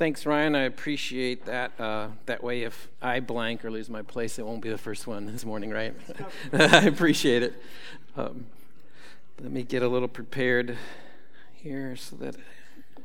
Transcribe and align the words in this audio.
thanks, 0.00 0.24
Ryan. 0.24 0.54
I 0.54 0.62
appreciate 0.62 1.44
that. 1.44 1.78
Uh, 1.78 2.08
that 2.24 2.42
way, 2.42 2.62
if 2.62 2.88
I 3.02 3.20
blank 3.20 3.66
or 3.66 3.70
lose 3.70 3.90
my 3.90 4.00
place, 4.00 4.38
it 4.38 4.46
won't 4.46 4.62
be 4.62 4.70
the 4.70 4.78
first 4.78 5.06
one 5.06 5.26
this 5.26 5.44
morning, 5.44 5.68
right? 5.68 5.94
I 6.54 6.86
appreciate 6.86 7.42
it. 7.42 7.62
Um, 8.16 8.46
let 9.42 9.52
me 9.52 9.62
get 9.62 9.82
a 9.82 9.88
little 9.88 10.08
prepared 10.08 10.78
here 11.52 11.96
so 11.96 12.16
that 12.16 12.34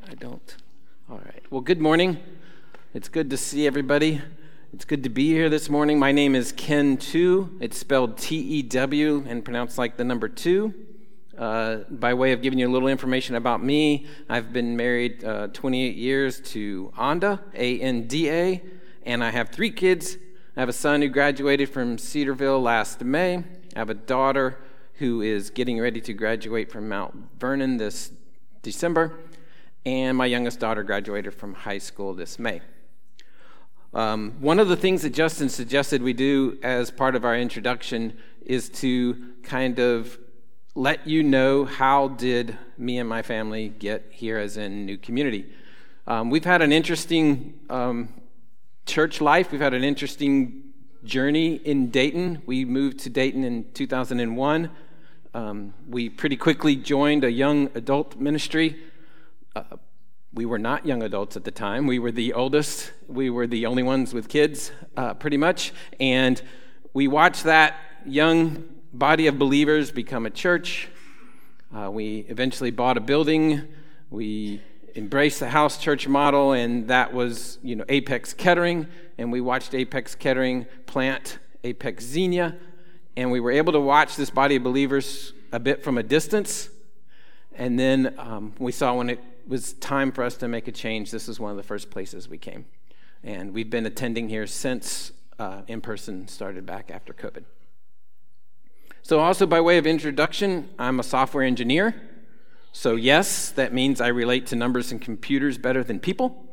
I 0.10 0.14
don't. 0.14 0.56
All 1.12 1.18
right. 1.18 1.44
Well, 1.50 1.60
good 1.60 1.82
morning. 1.82 2.18
It's 2.94 3.10
good 3.10 3.30
to 3.32 3.36
see 3.36 3.68
everybody. 3.68 4.22
It's 4.72 4.86
good 4.86 5.04
to 5.04 5.10
be 5.10 5.28
here 5.28 5.50
this 5.50 5.70
morning. 5.70 6.00
My 6.00 6.14
name 6.14 6.34
is 6.34 6.54
Ken 6.54 6.96
Tew. 6.96 7.58
It's 7.60 7.78
spelled 7.78 8.18
T 8.18 8.38
E 8.38 8.62
W 8.62 9.26
and 9.28 9.44
pronounced 9.44 9.78
like 9.78 9.98
the 9.98 10.06
number 10.06 10.30
two. 10.30 10.74
Uh, 11.38 11.84
by 11.90 12.14
way 12.14 12.32
of 12.32 12.42
giving 12.42 12.60
you 12.60 12.68
a 12.68 12.72
little 12.72 12.88
information 12.88 13.36
about 13.36 13.62
me, 13.62 14.08
I've 14.30 14.54
been 14.54 14.78
married 14.78 15.24
uh, 15.24 15.48
28 15.48 15.96
years 15.96 16.40
to 16.52 16.94
Anda, 16.98 17.42
A 17.54 17.80
N 17.82 18.08
D 18.08 18.30
A, 18.30 18.64
and 19.04 19.24
I 19.24 19.32
have 19.32 19.50
three 19.50 19.72
kids. 19.72 20.18
I 20.56 20.62
have 20.62 20.70
a 20.70 20.74
son 20.74 21.02
who 21.02 21.10
graduated 21.10 21.70
from 21.70 21.98
Cedarville 21.98 22.62
last 22.62 23.04
May. 23.04 23.38
I 23.38 23.44
have 23.80 23.90
a 23.90 23.96
daughter 23.96 24.60
who 24.94 25.22
is 25.22 25.50
getting 25.50 25.80
ready 25.80 26.00
to 26.00 26.14
graduate 26.14 26.72
from 26.72 26.88
Mount 26.88 27.14
Vernon 27.38 27.76
this 27.76 28.12
December, 28.62 29.20
and 29.86 30.18
my 30.18 30.26
youngest 30.26 30.62
daughter 30.62 30.84
graduated 30.84 31.34
from 31.34 31.54
high 31.54 31.80
school 31.80 32.14
this 32.14 32.40
May. 32.40 32.62
Um, 33.94 34.36
one 34.40 34.60
of 34.60 34.70
the 34.70 34.78
things 34.78 35.02
that 35.02 35.12
Justin 35.12 35.50
suggested 35.50 36.02
we 36.02 36.14
do 36.14 36.58
as 36.64 36.92
part 36.92 37.16
of 37.16 37.26
our 37.26 37.38
introduction 37.38 38.18
is 38.46 38.70
to 38.70 39.34
kind 39.44 39.80
of 39.80 40.18
let 40.78 41.08
you 41.08 41.24
know 41.24 41.64
how 41.64 42.10
did 42.10 42.58
me 42.78 42.98
and 42.98 43.08
my 43.08 43.22
family 43.22 43.70
get 43.70 44.08
here 44.12 44.38
as 44.38 44.58
in 44.58 44.86
new 44.86 44.98
community. 44.98 45.46
Um, 46.06 46.30
we've 46.30 46.44
had 46.44 46.62
an 46.62 46.74
interesting 46.74 47.58
um, 47.70 48.10
church 48.86 49.22
life. 49.22 49.54
We've 49.54 49.62
had 49.62 49.74
an 49.74 49.86
interesting 49.86 50.74
journey 51.06 51.56
in 51.56 51.92
Dayton. 51.92 52.42
We 52.46 52.66
moved 52.66 53.00
to 53.00 53.10
Dayton 53.10 53.46
in 53.46 53.72
2001. 53.72 54.70
Um, 55.34 55.74
we 55.88 56.10
pretty 56.10 56.36
quickly 56.36 56.76
joined 56.76 57.24
a 57.24 57.32
young 57.32 57.70
adult 57.74 58.18
ministry. 58.18 58.76
Uh, 59.56 59.64
we 60.34 60.46
were 60.46 60.60
not 60.60 60.86
young 60.86 61.04
adults 61.04 61.38
at 61.38 61.46
the 61.46 61.52
time. 61.52 61.88
We 61.88 62.00
were 62.00 62.12
the 62.12 62.34
oldest. 62.34 62.92
We 63.08 63.30
were 63.30 63.48
the 63.48 63.66
only 63.66 63.84
ones 63.84 64.14
with 64.14 64.28
kids, 64.28 64.74
uh, 64.98 65.14
pretty 65.14 65.38
much. 65.38 65.72
And 66.02 66.42
we 66.94 67.08
watched 67.08 67.46
that 67.46 67.78
young 68.06 68.75
body 68.98 69.28
of 69.28 69.38
believers 69.38 69.92
become 69.92 70.26
a 70.26 70.30
church. 70.30 70.88
Uh, 71.76 71.92
we 71.92 72.20
eventually 72.30 72.72
bought 72.72 72.98
a 72.98 73.02
building. 73.02 73.68
We 74.10 74.62
embraced 74.96 75.42
the 75.42 75.50
house 75.50 75.78
church 75.78 76.08
model, 76.08 76.54
and 76.54 76.88
that 76.88 77.14
was, 77.14 77.60
you 77.62 77.76
know, 77.76 77.84
Apex 77.90 78.34
Kettering. 78.34 78.88
And 79.18 79.32
we 79.32 79.42
watched 79.42 79.74
Apex 79.74 80.16
Kettering 80.16 80.66
plant 80.86 81.40
Apex 81.66 82.06
Xenia, 82.06 82.56
and 83.18 83.32
we 83.32 83.40
were 83.40 83.52
able 83.52 83.74
to 83.74 83.80
watch 83.80 84.16
this 84.16 84.30
body 84.30 84.56
of 84.56 84.64
believers 84.64 85.34
a 85.52 85.60
bit 85.60 85.84
from 85.84 85.98
a 85.98 86.04
distance. 86.04 86.70
And 87.54 87.78
then 87.78 88.16
um, 88.18 88.54
we 88.60 88.72
saw 88.72 88.94
when 88.94 89.10
it 89.10 89.20
was 89.48 89.74
time 89.74 90.12
for 90.12 90.24
us 90.24 90.38
to 90.38 90.48
make 90.48 90.68
a 90.68 90.72
change, 90.72 91.12
this 91.12 91.28
is 91.28 91.40
one 91.40 91.52
of 91.52 91.58
the 91.58 91.64
first 91.64 91.90
places 91.90 92.30
we 92.30 92.38
came. 92.38 92.66
And 93.24 93.54
we've 93.54 93.70
been 93.70 93.86
attending 93.86 94.30
here 94.30 94.48
since 94.48 95.12
uh, 95.40 95.62
in 95.68 95.82
person 95.82 96.28
started 96.28 96.66
back 96.66 96.92
after 96.92 97.14
COVID. 97.14 97.44
So, 99.08 99.20
also 99.20 99.46
by 99.46 99.62
way 99.62 99.78
of 99.78 99.86
introduction, 99.86 100.68
I'm 100.80 101.00
a 101.00 101.04
software 101.04 101.44
engineer. 101.44 101.94
So, 102.72 102.96
yes, 102.96 103.52
that 103.52 103.72
means 103.72 104.02
I 104.02 104.08
relate 104.08 104.48
to 104.48 104.56
numbers 104.56 104.92
and 104.92 105.00
computers 105.00 105.60
better 105.60 105.84
than 105.84 106.00
people. 106.00 106.44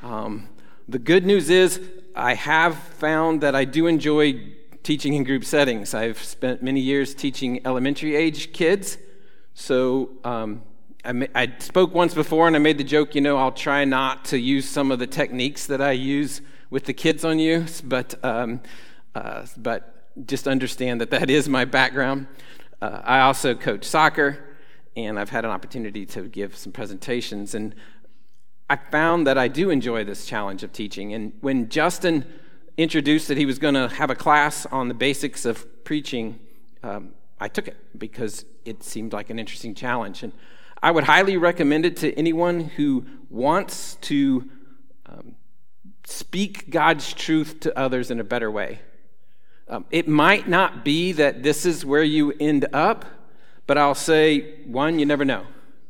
Um, 0.00 0.50
the 0.88 1.00
good 1.00 1.26
news 1.26 1.50
is, 1.50 1.80
I 2.14 2.34
have 2.34 2.76
found 2.76 3.40
that 3.40 3.56
I 3.56 3.64
do 3.64 3.88
enjoy 3.88 4.40
teaching 4.84 5.14
in 5.14 5.24
group 5.24 5.44
settings. 5.44 5.92
I've 5.92 6.22
spent 6.22 6.62
many 6.62 6.78
years 6.78 7.12
teaching 7.12 7.60
elementary 7.66 8.14
age 8.14 8.52
kids. 8.52 8.96
So, 9.54 10.10
um, 10.22 10.62
I, 11.04 11.26
I 11.34 11.52
spoke 11.58 11.92
once 11.92 12.14
before 12.14 12.46
and 12.46 12.54
I 12.54 12.60
made 12.60 12.78
the 12.78 12.84
joke, 12.84 13.16
you 13.16 13.20
know, 13.20 13.36
I'll 13.36 13.50
try 13.50 13.84
not 13.84 14.26
to 14.26 14.38
use 14.38 14.68
some 14.68 14.92
of 14.92 15.00
the 15.00 15.08
techniques 15.08 15.66
that 15.66 15.80
I 15.80 15.90
use 15.90 16.40
with 16.70 16.84
the 16.84 16.94
kids 16.94 17.24
on 17.24 17.40
you, 17.40 17.66
but, 17.82 18.14
um, 18.24 18.60
uh, 19.16 19.44
but 19.56 19.99
just 20.26 20.48
understand 20.48 21.00
that 21.00 21.10
that 21.10 21.30
is 21.30 21.48
my 21.48 21.64
background. 21.64 22.26
Uh, 22.82 23.00
I 23.04 23.20
also 23.20 23.54
coach 23.54 23.84
soccer, 23.84 24.38
and 24.96 25.18
I've 25.18 25.30
had 25.30 25.44
an 25.44 25.50
opportunity 25.50 26.06
to 26.06 26.22
give 26.22 26.56
some 26.56 26.72
presentations. 26.72 27.54
And 27.54 27.74
I 28.68 28.76
found 28.76 29.26
that 29.26 29.38
I 29.38 29.48
do 29.48 29.70
enjoy 29.70 30.04
this 30.04 30.26
challenge 30.26 30.62
of 30.62 30.72
teaching. 30.72 31.12
And 31.14 31.32
when 31.40 31.68
Justin 31.68 32.24
introduced 32.76 33.28
that 33.28 33.36
he 33.36 33.46
was 33.46 33.58
going 33.58 33.74
to 33.74 33.88
have 33.88 34.10
a 34.10 34.14
class 34.14 34.66
on 34.66 34.88
the 34.88 34.94
basics 34.94 35.44
of 35.44 35.84
preaching, 35.84 36.38
um, 36.82 37.10
I 37.38 37.48
took 37.48 37.68
it 37.68 37.76
because 37.98 38.44
it 38.64 38.82
seemed 38.82 39.12
like 39.12 39.30
an 39.30 39.38
interesting 39.38 39.74
challenge. 39.74 40.22
And 40.22 40.32
I 40.82 40.90
would 40.90 41.04
highly 41.04 41.36
recommend 41.36 41.84
it 41.84 41.96
to 41.98 42.12
anyone 42.14 42.60
who 42.60 43.06
wants 43.28 43.96
to 44.02 44.48
um, 45.06 45.34
speak 46.04 46.70
God's 46.70 47.12
truth 47.12 47.60
to 47.60 47.78
others 47.78 48.10
in 48.10 48.20
a 48.20 48.24
better 48.24 48.50
way. 48.50 48.80
Um, 49.70 49.86
it 49.92 50.08
might 50.08 50.48
not 50.48 50.84
be 50.84 51.12
that 51.12 51.44
this 51.44 51.64
is 51.64 51.84
where 51.84 52.02
you 52.02 52.32
end 52.40 52.66
up, 52.72 53.04
but 53.68 53.78
I'll 53.78 53.94
say 53.94 54.64
one, 54.64 54.98
you 54.98 55.06
never 55.06 55.24
know. 55.24 55.46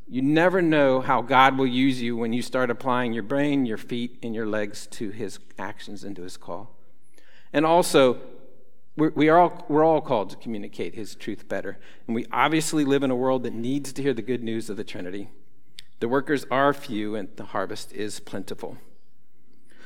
You 0.07 0.21
never 0.21 0.61
know 0.61 1.01
how 1.01 1.23
God 1.23 1.57
will 1.57 1.67
use 1.67 2.03
you 2.03 2.15
when 2.15 2.35
you 2.35 2.43
start 2.43 2.69
applying 2.69 3.15
your 3.15 3.23
brain, 3.23 3.65
your 3.65 3.79
feet, 3.79 4.19
and 4.23 4.35
your 4.35 4.47
legs 4.47 4.87
to 4.89 5.09
his 5.11 5.39
actions 5.59 6.05
and 6.05 6.15
to 6.17 6.23
his 6.23 6.37
call. 6.37 6.77
And 7.55 7.65
also, 7.65 8.19
we're, 8.97 9.11
we 9.11 9.31
are 9.31 9.39
all, 9.39 9.65
we're 9.69 9.85
all 9.85 10.03
called 10.03 10.29
to 10.31 10.37
communicate 10.37 10.95
his 10.95 11.15
truth 11.15 11.49
better. 11.49 11.79
And 12.07 12.15
we 12.15 12.27
obviously 12.31 12.85
live 12.85 13.03
in 13.03 13.11
a 13.11 13.17
world 13.17 13.45
that 13.45 13.55
needs 13.55 13.95
to 13.95 14.03
hear 14.03 14.13
the 14.13 14.21
good 14.21 14.43
news 14.43 14.69
of 14.69 14.77
the 14.77 14.85
Trinity. 14.85 15.31
The 16.01 16.09
workers 16.09 16.45
are 16.51 16.75
few, 16.75 17.15
and 17.15 17.29
the 17.37 17.45
harvest 17.45 17.95
is 17.95 18.21
plentiful. 18.21 18.77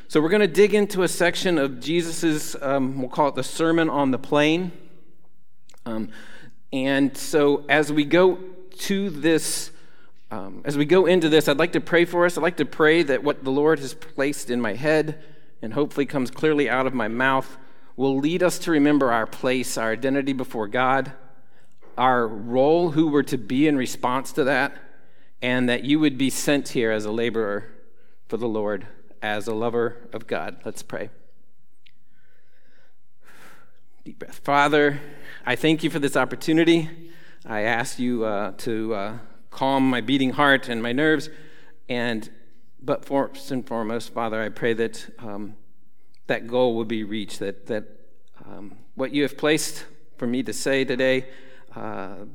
So 0.06 0.20
we're 0.20 0.28
going 0.28 0.42
to 0.42 0.46
dig 0.46 0.74
into 0.74 1.02
a 1.02 1.08
section 1.08 1.56
of 1.58 1.80
Jesus's, 1.80 2.54
um, 2.60 3.00
we'll 3.00 3.08
call 3.08 3.28
it 3.28 3.34
the 3.34 3.42
Sermon 3.42 3.88
on 3.88 4.10
the 4.10 4.18
Plain. 4.18 4.70
Um, 5.86 6.10
and 6.72 7.16
so 7.16 7.64
as 7.70 7.90
we 7.90 8.04
go 8.04 8.38
to 8.80 9.08
this, 9.08 9.70
um, 10.30 10.60
as 10.66 10.76
we 10.76 10.84
go 10.84 11.06
into 11.06 11.30
this, 11.30 11.48
I'd 11.48 11.58
like 11.58 11.72
to 11.72 11.80
pray 11.80 12.04
for 12.04 12.26
us. 12.26 12.36
I'd 12.36 12.42
like 12.42 12.58
to 12.58 12.66
pray 12.66 13.02
that 13.02 13.24
what 13.24 13.44
the 13.44 13.50
Lord 13.50 13.78
has 13.78 13.94
placed 13.94 14.50
in 14.50 14.60
my 14.60 14.74
head 14.74 15.24
and 15.62 15.72
hopefully 15.72 16.04
comes 16.04 16.30
clearly 16.30 16.68
out 16.68 16.86
of 16.86 16.92
my 16.92 17.08
mouth 17.08 17.56
will 17.96 18.18
lead 18.18 18.42
us 18.42 18.58
to 18.60 18.70
remember 18.70 19.10
our 19.10 19.26
place, 19.26 19.78
our 19.78 19.92
identity 19.92 20.34
before 20.34 20.68
God, 20.68 21.12
our 21.96 22.28
role, 22.28 22.90
who 22.90 23.08
we're 23.08 23.22
to 23.22 23.38
be 23.38 23.66
in 23.66 23.76
response 23.78 24.32
to 24.32 24.44
that, 24.44 24.76
and 25.40 25.68
that 25.68 25.84
you 25.84 25.98
would 25.98 26.18
be 26.18 26.28
sent 26.28 26.68
here 26.68 26.92
as 26.92 27.06
a 27.06 27.10
laborer 27.10 27.72
for 28.28 28.36
the 28.36 28.48
Lord 28.48 28.86
as 29.24 29.48
a 29.48 29.54
lover 29.54 30.06
of 30.12 30.26
God. 30.26 30.58
Let's 30.66 30.82
pray. 30.82 31.08
Deep 34.04 34.18
breath. 34.18 34.40
Father, 34.44 35.00
I 35.46 35.56
thank 35.56 35.82
you 35.82 35.88
for 35.88 35.98
this 35.98 36.14
opportunity. 36.14 36.90
I 37.46 37.62
ask 37.62 37.98
you 37.98 38.26
uh, 38.26 38.52
to 38.58 38.94
uh, 38.94 39.18
calm 39.50 39.88
my 39.88 40.02
beating 40.02 40.32
heart 40.32 40.68
and 40.68 40.82
my 40.82 40.92
nerves. 40.92 41.30
And, 41.88 42.28
but 42.82 43.06
first 43.06 43.50
and 43.50 43.66
foremost, 43.66 44.12
Father, 44.12 44.42
I 44.42 44.50
pray 44.50 44.74
that 44.74 45.08
um, 45.18 45.54
that 46.26 46.46
goal 46.46 46.74
will 46.74 46.84
be 46.84 47.02
reached, 47.02 47.38
that, 47.38 47.64
that 47.68 47.84
um, 48.44 48.76
what 48.94 49.14
you 49.14 49.22
have 49.22 49.38
placed 49.38 49.86
for 50.18 50.26
me 50.26 50.42
to 50.42 50.52
say 50.52 50.84
today 50.84 51.28
uh, 51.74 52.26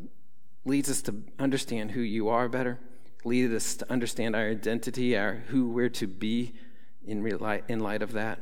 leads 0.66 0.90
us 0.90 1.04
to 1.04 1.22
understand 1.38 1.92
who 1.92 2.02
you 2.02 2.30
are 2.30 2.50
better, 2.50 2.80
leads 3.24 3.54
us 3.54 3.76
to 3.76 3.92
understand 3.92 4.36
our 4.36 4.50
identity, 4.50 5.16
our 5.16 5.44
who 5.50 5.70
we're 5.70 5.90
to 5.90 6.08
be 6.08 6.56
in, 7.06 7.24
light, 7.38 7.64
in 7.68 7.80
light 7.80 8.02
of 8.02 8.14
that. 8.14 8.40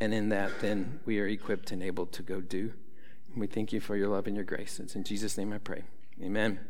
And 0.00 0.12
in 0.12 0.28
that, 0.28 0.60
then 0.60 1.00
we 1.06 1.20
are 1.20 1.26
equipped 1.26 1.72
and 1.72 1.82
able 1.82 2.06
to 2.06 2.22
go 2.22 2.40
do. 2.40 2.72
And 3.32 3.40
we 3.40 3.46
thank 3.46 3.72
you 3.72 3.80
for 3.80 3.96
your 3.96 4.08
love 4.08 4.26
and 4.26 4.36
your 4.36 4.44
grace. 4.44 4.78
It's 4.78 4.94
in 4.94 5.04
Jesus' 5.04 5.38
name 5.38 5.52
I 5.52 5.58
pray. 5.58 5.84
Amen. 6.22 6.60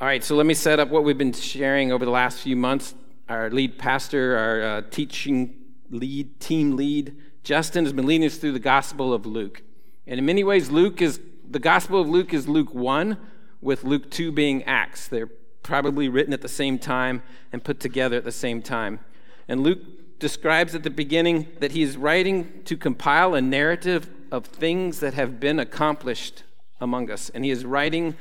All 0.00 0.06
right, 0.06 0.22
so 0.22 0.36
let 0.36 0.46
me 0.46 0.54
set 0.54 0.78
up 0.78 0.88
what 0.88 1.04
we've 1.04 1.18
been 1.18 1.32
sharing 1.32 1.92
over 1.92 2.04
the 2.04 2.10
last 2.10 2.38
few 2.38 2.56
months. 2.56 2.94
Our 3.28 3.50
lead 3.50 3.78
pastor, 3.78 4.36
our 4.36 4.62
uh, 4.62 4.82
teaching 4.90 5.56
lead, 5.90 6.40
team 6.40 6.76
lead, 6.76 7.16
Justin, 7.42 7.84
has 7.84 7.92
been 7.92 8.06
leading 8.06 8.26
us 8.26 8.36
through 8.36 8.52
the 8.52 8.58
Gospel 8.58 9.12
of 9.12 9.26
Luke. 9.26 9.62
And 10.06 10.18
in 10.18 10.26
many 10.26 10.44
ways, 10.44 10.70
Luke 10.70 11.02
is 11.02 11.20
the 11.50 11.58
Gospel 11.58 12.00
of 12.00 12.08
Luke 12.08 12.34
is 12.34 12.46
Luke 12.46 12.74
1, 12.74 13.16
with 13.60 13.84
Luke 13.84 14.10
2 14.10 14.32
being 14.32 14.62
Acts. 14.64 15.08
They're 15.08 15.30
probably 15.62 16.08
written 16.08 16.32
at 16.32 16.42
the 16.42 16.48
same 16.48 16.78
time 16.78 17.22
and 17.52 17.62
put 17.62 17.80
together 17.80 18.16
at 18.16 18.24
the 18.24 18.32
same 18.32 18.62
time. 18.62 19.00
And 19.48 19.62
Luke 19.62 20.18
describes 20.18 20.74
at 20.74 20.82
the 20.82 20.90
beginning 20.90 21.48
that 21.60 21.72
he 21.72 21.82
is 21.82 21.96
writing 21.96 22.62
to 22.64 22.76
compile 22.76 23.34
a 23.34 23.40
narrative 23.40 24.10
of 24.30 24.44
things 24.44 25.00
that 25.00 25.14
have 25.14 25.40
been 25.40 25.58
accomplished 25.58 26.42
among 26.80 27.10
us. 27.10 27.30
And 27.30 27.44
he 27.44 27.50
is 27.50 27.64
writing 27.64 28.16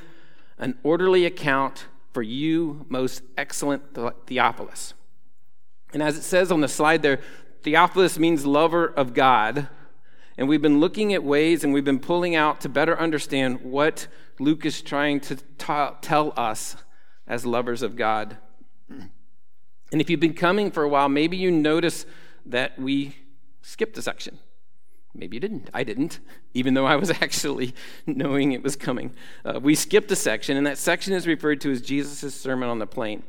an 0.57 0.77
orderly 0.83 1.25
account 1.25 1.87
for 2.13 2.21
you, 2.21 2.85
most 2.89 3.21
excellent 3.37 3.83
Theophilus. 4.25 4.93
And 5.93 6.01
as 6.01 6.17
it 6.17 6.23
says 6.23 6.51
on 6.51 6.61
the 6.61 6.67
slide 6.67 7.01
there, 7.01 7.19
Theophilus 7.63 8.17
means 8.17 8.45
lover 8.45 8.87
of 8.87 9.13
God. 9.13 9.67
And 10.37 10.47
we've 10.47 10.61
been 10.61 10.79
looking 10.79 11.13
at 11.13 11.23
ways 11.23 11.63
and 11.63 11.73
we've 11.73 11.83
been 11.83 11.99
pulling 11.99 12.35
out 12.35 12.61
to 12.61 12.69
better 12.69 12.97
understand 12.97 13.61
what 13.61 14.07
Luke 14.39 14.65
is 14.65 14.81
trying 14.81 15.19
to 15.21 15.35
ta- 15.57 15.97
tell 16.01 16.33
us 16.37 16.77
as 17.27 17.45
lovers 17.45 17.81
of 17.81 17.95
God. 17.95 18.37
And 19.91 20.01
if 20.01 20.09
you've 20.09 20.19
been 20.19 20.33
coming 20.33 20.71
for 20.71 20.83
a 20.83 20.89
while, 20.89 21.09
maybe 21.09 21.37
you 21.37 21.51
notice 21.51 22.05
that 22.45 22.77
we 22.79 23.15
skipped 23.61 23.97
a 23.97 24.01
section. 24.01 24.39
Maybe 25.13 25.37
you 25.37 25.39
didn't. 25.39 25.69
I 25.73 25.83
didn't, 25.83 26.19
even 26.53 26.73
though 26.73 26.85
I 26.85 26.95
was 26.95 27.09
actually 27.21 27.73
knowing 28.05 28.51
it 28.51 28.63
was 28.63 28.75
coming. 28.75 29.13
Uh, 29.43 29.59
we 29.61 29.75
skipped 29.75 30.11
a 30.11 30.15
section, 30.15 30.57
and 30.57 30.65
that 30.67 30.77
section 30.77 31.13
is 31.13 31.27
referred 31.27 31.61
to 31.61 31.71
as 31.71 31.81
Jesus' 31.81 32.35
Sermon 32.35 32.69
on 32.69 32.79
the 32.79 32.87
Plain. 32.87 33.23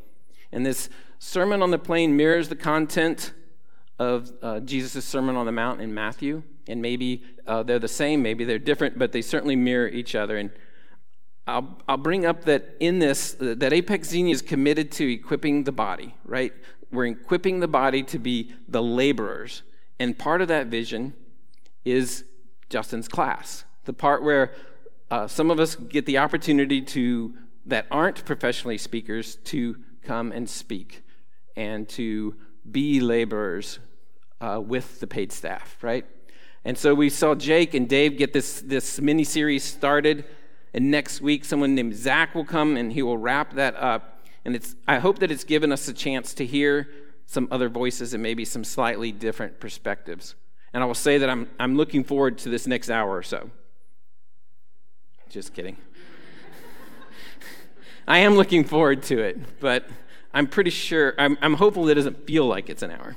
And 0.53 0.65
this 0.65 0.89
Sermon 1.19 1.63
on 1.63 1.71
the 1.71 1.79
Plain 1.79 2.17
mirrors 2.17 2.49
the 2.49 2.57
content 2.57 3.33
of 3.99 4.33
uh, 4.43 4.61
Jesus' 4.61 5.05
Sermon 5.05 5.37
on 5.37 5.47
the 5.47 5.53
Mount 5.53 5.81
in 5.81 5.93
Matthew. 5.93 6.43
And 6.69 6.83
maybe 6.83 7.25
uh, 7.47 7.63
they're 7.63 7.79
the 7.79 7.89
same, 7.89 8.23
maybe 8.23 8.45
they're 8.45 8.59
different, 8.59 8.99
but 8.99 9.13
they 9.13 9.23
certainly 9.23 9.57
mirror 9.57 9.89
each 9.89 10.15
other. 10.15 10.37
And 10.37 10.51
I'll, 11.49 11.79
I'll 11.89 11.97
bring 11.97 12.27
up 12.27 12.45
that 12.45 12.77
in 12.79 12.99
this, 12.99 13.35
that 13.41 13.73
Apex 13.73 14.11
Xenia 14.11 14.35
is 14.35 14.43
committed 14.43 14.93
to 14.93 15.11
equipping 15.11 15.65
the 15.65 15.73
body, 15.73 16.15
right? 16.25 16.53
We're 16.93 17.07
equipping 17.07 17.61
the 17.61 17.69
body 17.69 18.03
to 18.03 18.19
be 18.19 18.53
the 18.69 18.83
laborers. 18.83 19.63
And 19.99 20.17
part 20.17 20.43
of 20.43 20.49
that 20.49 20.67
vision 20.67 21.15
is 21.87 22.25
Justin's 22.69 23.09
class, 23.09 23.65
the 23.87 23.95
part 23.95 24.23
where 24.23 24.53
uh, 25.11 25.27
some 25.27 25.51
of 25.51 25.59
us 25.59 25.75
get 25.75 26.05
the 26.05 26.19
opportunity 26.19 26.83
to, 26.83 27.35
that 27.65 27.87
aren't 27.91 28.27
professionally 28.27 28.77
speakers, 28.77 29.37
to 29.37 29.79
come 30.03 30.33
and 30.33 30.51
speak 30.51 31.03
and 31.57 31.89
to 31.89 32.37
be 32.71 33.01
laborers 33.01 33.79
uh, 34.43 34.61
with 34.63 35.01
the 35.01 35.07
paid 35.07 35.33
staff, 35.33 35.79
right? 35.81 36.05
And 36.63 36.77
so 36.77 36.95
we 36.95 37.09
saw 37.09 37.35
Jake 37.35 37.73
and 37.73 37.89
Dave 37.89 38.19
get 38.19 38.35
this, 38.35 38.61
this 38.61 39.01
mini 39.01 39.25
series 39.25 39.65
started 39.65 40.27
and 40.75 40.91
next 40.91 41.21
week, 41.21 41.45
someone 41.45 41.75
named 41.75 41.95
Zach 41.95 42.35
will 42.35 42.45
come 42.45 42.77
and 42.77 42.93
he 42.93 43.03
will 43.03 43.19
wrap 43.19 43.55
that 43.55 43.75
up. 43.77 44.23
And 44.45 44.55
it's, 44.55 44.77
I 44.87 44.99
hope 44.99 45.19
that 45.21 45.31
it's 45.31 45.45
given 45.45 45.73
us 45.73 45.89
a 45.89 45.93
chance 45.93 46.35
to 46.35 46.47
hear 46.47 46.89
some 47.27 47.49
other 47.51 47.69
voices 47.69 48.15
and 48.15 48.23
maybe 48.23 48.45
some 48.45 48.65
slightly 48.65 49.13
different 49.13 49.61
perspectives. 49.61 50.35
And 50.73 50.83
I 50.83 50.87
will 50.87 50.95
say 50.95 51.19
that 51.19 51.29
I'm, 51.29 51.49
I'm 51.59 51.77
looking 51.77 52.05
forward 52.05 52.39
to 52.39 52.49
this 52.49 52.67
next 52.67 52.91
hour 52.91 53.17
or 53.17 53.23
so. 53.23 53.51
Just 55.29 55.55
kidding. 55.55 55.77
I 58.09 58.19
am 58.19 58.37
looking 58.37 58.65
forward 58.65 59.03
to 59.05 59.19
it, 59.19 59.61
but 59.61 59.89
I'm 60.33 60.47
pretty 60.47 60.71
sure, 60.71 61.15
I'm, 61.19 61.37
I'm 61.43 61.55
hopeful 61.55 61.89
it 61.89 61.95
doesn't 61.95 62.27
feel 62.27 62.47
like 62.47 62.71
it's 62.71 62.83
an 62.83 62.91
hour. 62.91 63.17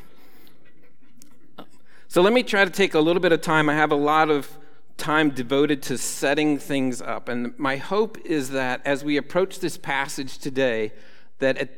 So 2.07 2.21
let 2.21 2.33
me 2.33 2.44
try 2.44 2.65
to 2.65 2.71
take 2.71 2.94
a 2.94 3.00
little 3.00 3.21
bit 3.21 3.31
of 3.31 3.39
time. 3.39 3.69
I 3.69 3.75
have 3.75 3.92
a 3.92 3.95
lot 3.95 4.30
of 4.30 4.57
time 5.01 5.31
devoted 5.31 5.81
to 5.81 5.98
setting 5.98 6.59
things 6.59 7.01
up. 7.01 7.27
And 7.27 7.57
my 7.57 7.77
hope 7.77 8.19
is 8.24 8.51
that 8.51 8.81
as 8.86 9.03
we 9.03 9.18
approach 9.18 9.59
this 9.59 9.75
passage 9.75 10.38
today, 10.38 10.94
that 11.39 11.57
at, 11.57 11.69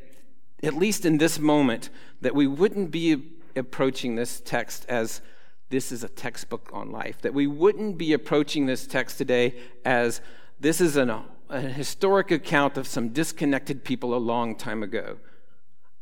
at 0.61 0.75
least 0.75 1.05
in 1.05 1.17
this 1.19 1.39
moment, 1.39 1.89
that 2.19 2.35
we 2.35 2.47
wouldn't 2.47 2.91
be 2.91 3.23
approaching 3.55 4.15
this 4.15 4.41
text 4.41 4.85
as 4.89 5.21
this 5.69 5.89
is 5.89 6.03
a 6.03 6.09
textbook 6.09 6.69
on 6.73 6.91
life, 6.91 7.21
that 7.21 7.33
we 7.33 7.47
wouldn't 7.47 7.97
be 7.97 8.11
approaching 8.11 8.65
this 8.65 8.85
text 8.85 9.17
today 9.17 9.55
as 9.85 10.19
this 10.59 10.81
is 10.81 10.97
an, 10.97 11.09
a 11.49 11.61
historic 11.61 12.29
account 12.29 12.77
of 12.77 12.85
some 12.85 13.09
disconnected 13.09 13.85
people 13.85 14.13
a 14.13 14.17
long 14.17 14.53
time 14.53 14.83
ago. 14.83 15.17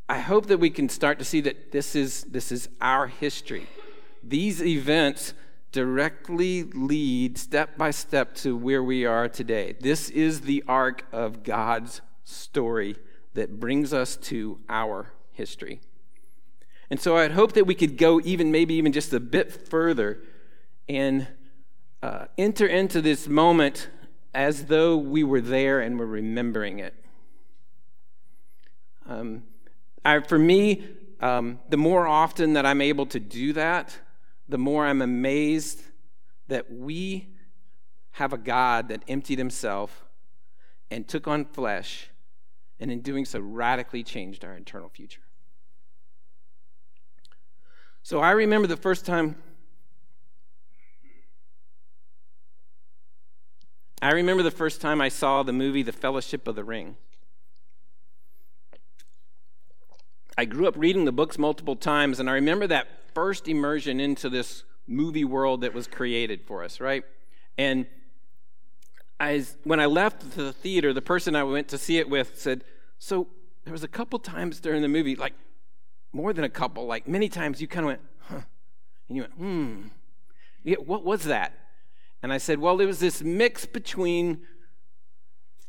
I 0.09 0.18
hope 0.18 0.47
that 0.47 0.57
we 0.57 0.71
can 0.71 0.89
start 0.89 1.19
to 1.19 1.25
see 1.25 1.41
that 1.41 1.71
this 1.71 1.95
is, 1.95 2.23
this 2.23 2.51
is 2.51 2.68
our 2.81 3.06
history. 3.07 3.68
These 4.23 4.63
events 4.63 5.35
directly 5.71 6.63
lead 6.63 7.38
step 7.38 7.77
by 7.77 7.91
step 7.91 8.35
to 8.35 8.56
where 8.56 8.83
we 8.83 9.06
are 9.06 9.29
today. 9.29 9.75
This 9.79 10.09
is 10.09 10.41
the 10.41 10.63
arc 10.68 11.06
of 11.12 11.44
God's 11.44 12.01
story 12.23 12.97
that 13.33 13.59
brings 13.59 13.94
us 13.94 14.18
to 14.18 14.59
our 14.68 15.13
history. 15.31 15.79
And 16.89 17.00
so 17.00 17.15
I'd 17.15 17.31
hope 17.31 17.53
that 17.53 17.65
we 17.65 17.75
could 17.75 17.97
go 17.97 18.19
even, 18.21 18.51
maybe 18.51 18.73
even 18.73 18.91
just 18.91 19.13
a 19.13 19.19
bit 19.19 19.69
further 19.69 20.21
and 20.89 21.27
uh, 22.03 22.25
enter 22.38 22.68
into 22.68 23.01
this 23.01 23.27
moment 23.27 23.89
as 24.33 24.65
though 24.65 24.97
we 24.97 25.23
were 25.23 25.41
there 25.41 25.79
and 25.79 25.97
were 25.97 26.06
remembering 26.06 26.79
it. 26.79 26.94
Um, 29.07 29.44
I, 30.03 30.19
for 30.19 30.38
me, 30.38 30.85
um, 31.21 31.59
the 31.69 31.77
more 31.77 32.07
often 32.07 32.53
that 32.53 32.65
I'm 32.65 32.81
able 32.81 33.06
to 33.07 33.19
do 33.19 33.53
that, 33.53 33.97
the 34.51 34.57
more 34.57 34.86
I'm 34.86 35.01
amazed 35.01 35.81
that 36.50 36.69
we 36.69 37.30
have 38.12 38.33
a 38.33 38.38
God 38.38 38.89
that 38.89 39.01
emptied 39.07 39.38
himself 39.38 40.06
and 40.92 41.07
took 41.07 41.25
on 41.25 41.45
flesh, 41.45 42.09
and 42.77 42.92
in 42.92 43.00
doing 43.00 43.24
so, 43.24 43.39
radically 43.39 44.03
changed 44.03 44.44
our 44.44 44.57
internal 44.57 44.89
future. 44.89 45.21
So 48.03 48.19
I 48.19 48.31
remember 48.31 48.68
the 48.68 48.75
first 48.75 49.06
time. 49.06 49.38
I 54.01 54.12
remember 54.12 54.44
the 54.44 54.51
first 54.51 54.81
time 54.81 55.00
I 55.00 55.07
saw 55.07 55.44
the 55.44 55.54
movie 55.54 55.83
The 55.83 55.94
Fellowship 55.94 56.45
of 56.45 56.56
the 56.56 56.65
Ring. 56.65 56.97
I 60.38 60.44
grew 60.44 60.68
up 60.68 60.74
reading 60.75 61.06
the 61.06 61.12
books 61.13 61.38
multiple 61.38 61.77
times, 61.77 62.19
and 62.19 62.30
I 62.30 62.33
remember 62.33 62.68
that 62.68 62.88
first 63.13 63.47
immersion 63.47 63.99
into 63.99 64.29
this 64.29 64.63
movie 64.87 65.25
world 65.25 65.61
that 65.61 65.73
was 65.73 65.87
created 65.87 66.41
for 66.43 66.63
us, 66.63 66.79
right? 66.79 67.03
And 67.57 67.85
I, 69.19 69.45
when 69.63 69.79
I 69.79 69.85
left 69.85 70.35
the 70.35 70.51
theater, 70.51 70.93
the 70.93 71.01
person 71.01 71.35
I 71.35 71.43
went 71.43 71.67
to 71.69 71.77
see 71.77 71.97
it 71.97 72.09
with 72.09 72.39
said, 72.39 72.63
So 72.97 73.27
there 73.63 73.71
was 73.71 73.83
a 73.83 73.87
couple 73.87 74.19
times 74.19 74.59
during 74.59 74.81
the 74.81 74.87
movie, 74.87 75.15
like 75.15 75.33
more 76.11 76.33
than 76.33 76.43
a 76.43 76.49
couple, 76.49 76.85
like 76.85 77.07
many 77.07 77.29
times 77.29 77.61
you 77.61 77.67
kind 77.67 77.85
of 77.85 77.87
went, 77.87 78.01
huh. 78.19 78.41
And 79.07 79.15
you 79.15 79.23
went, 79.23 79.33
hmm. 79.33 79.87
Yeah, 80.63 80.77
what 80.77 81.03
was 81.03 81.23
that? 81.23 81.53
And 82.23 82.31
I 82.31 82.37
said, 82.37 82.59
Well, 82.59 82.79
it 82.79 82.85
was 82.85 82.99
this 82.99 83.21
mix 83.21 83.65
between 83.65 84.41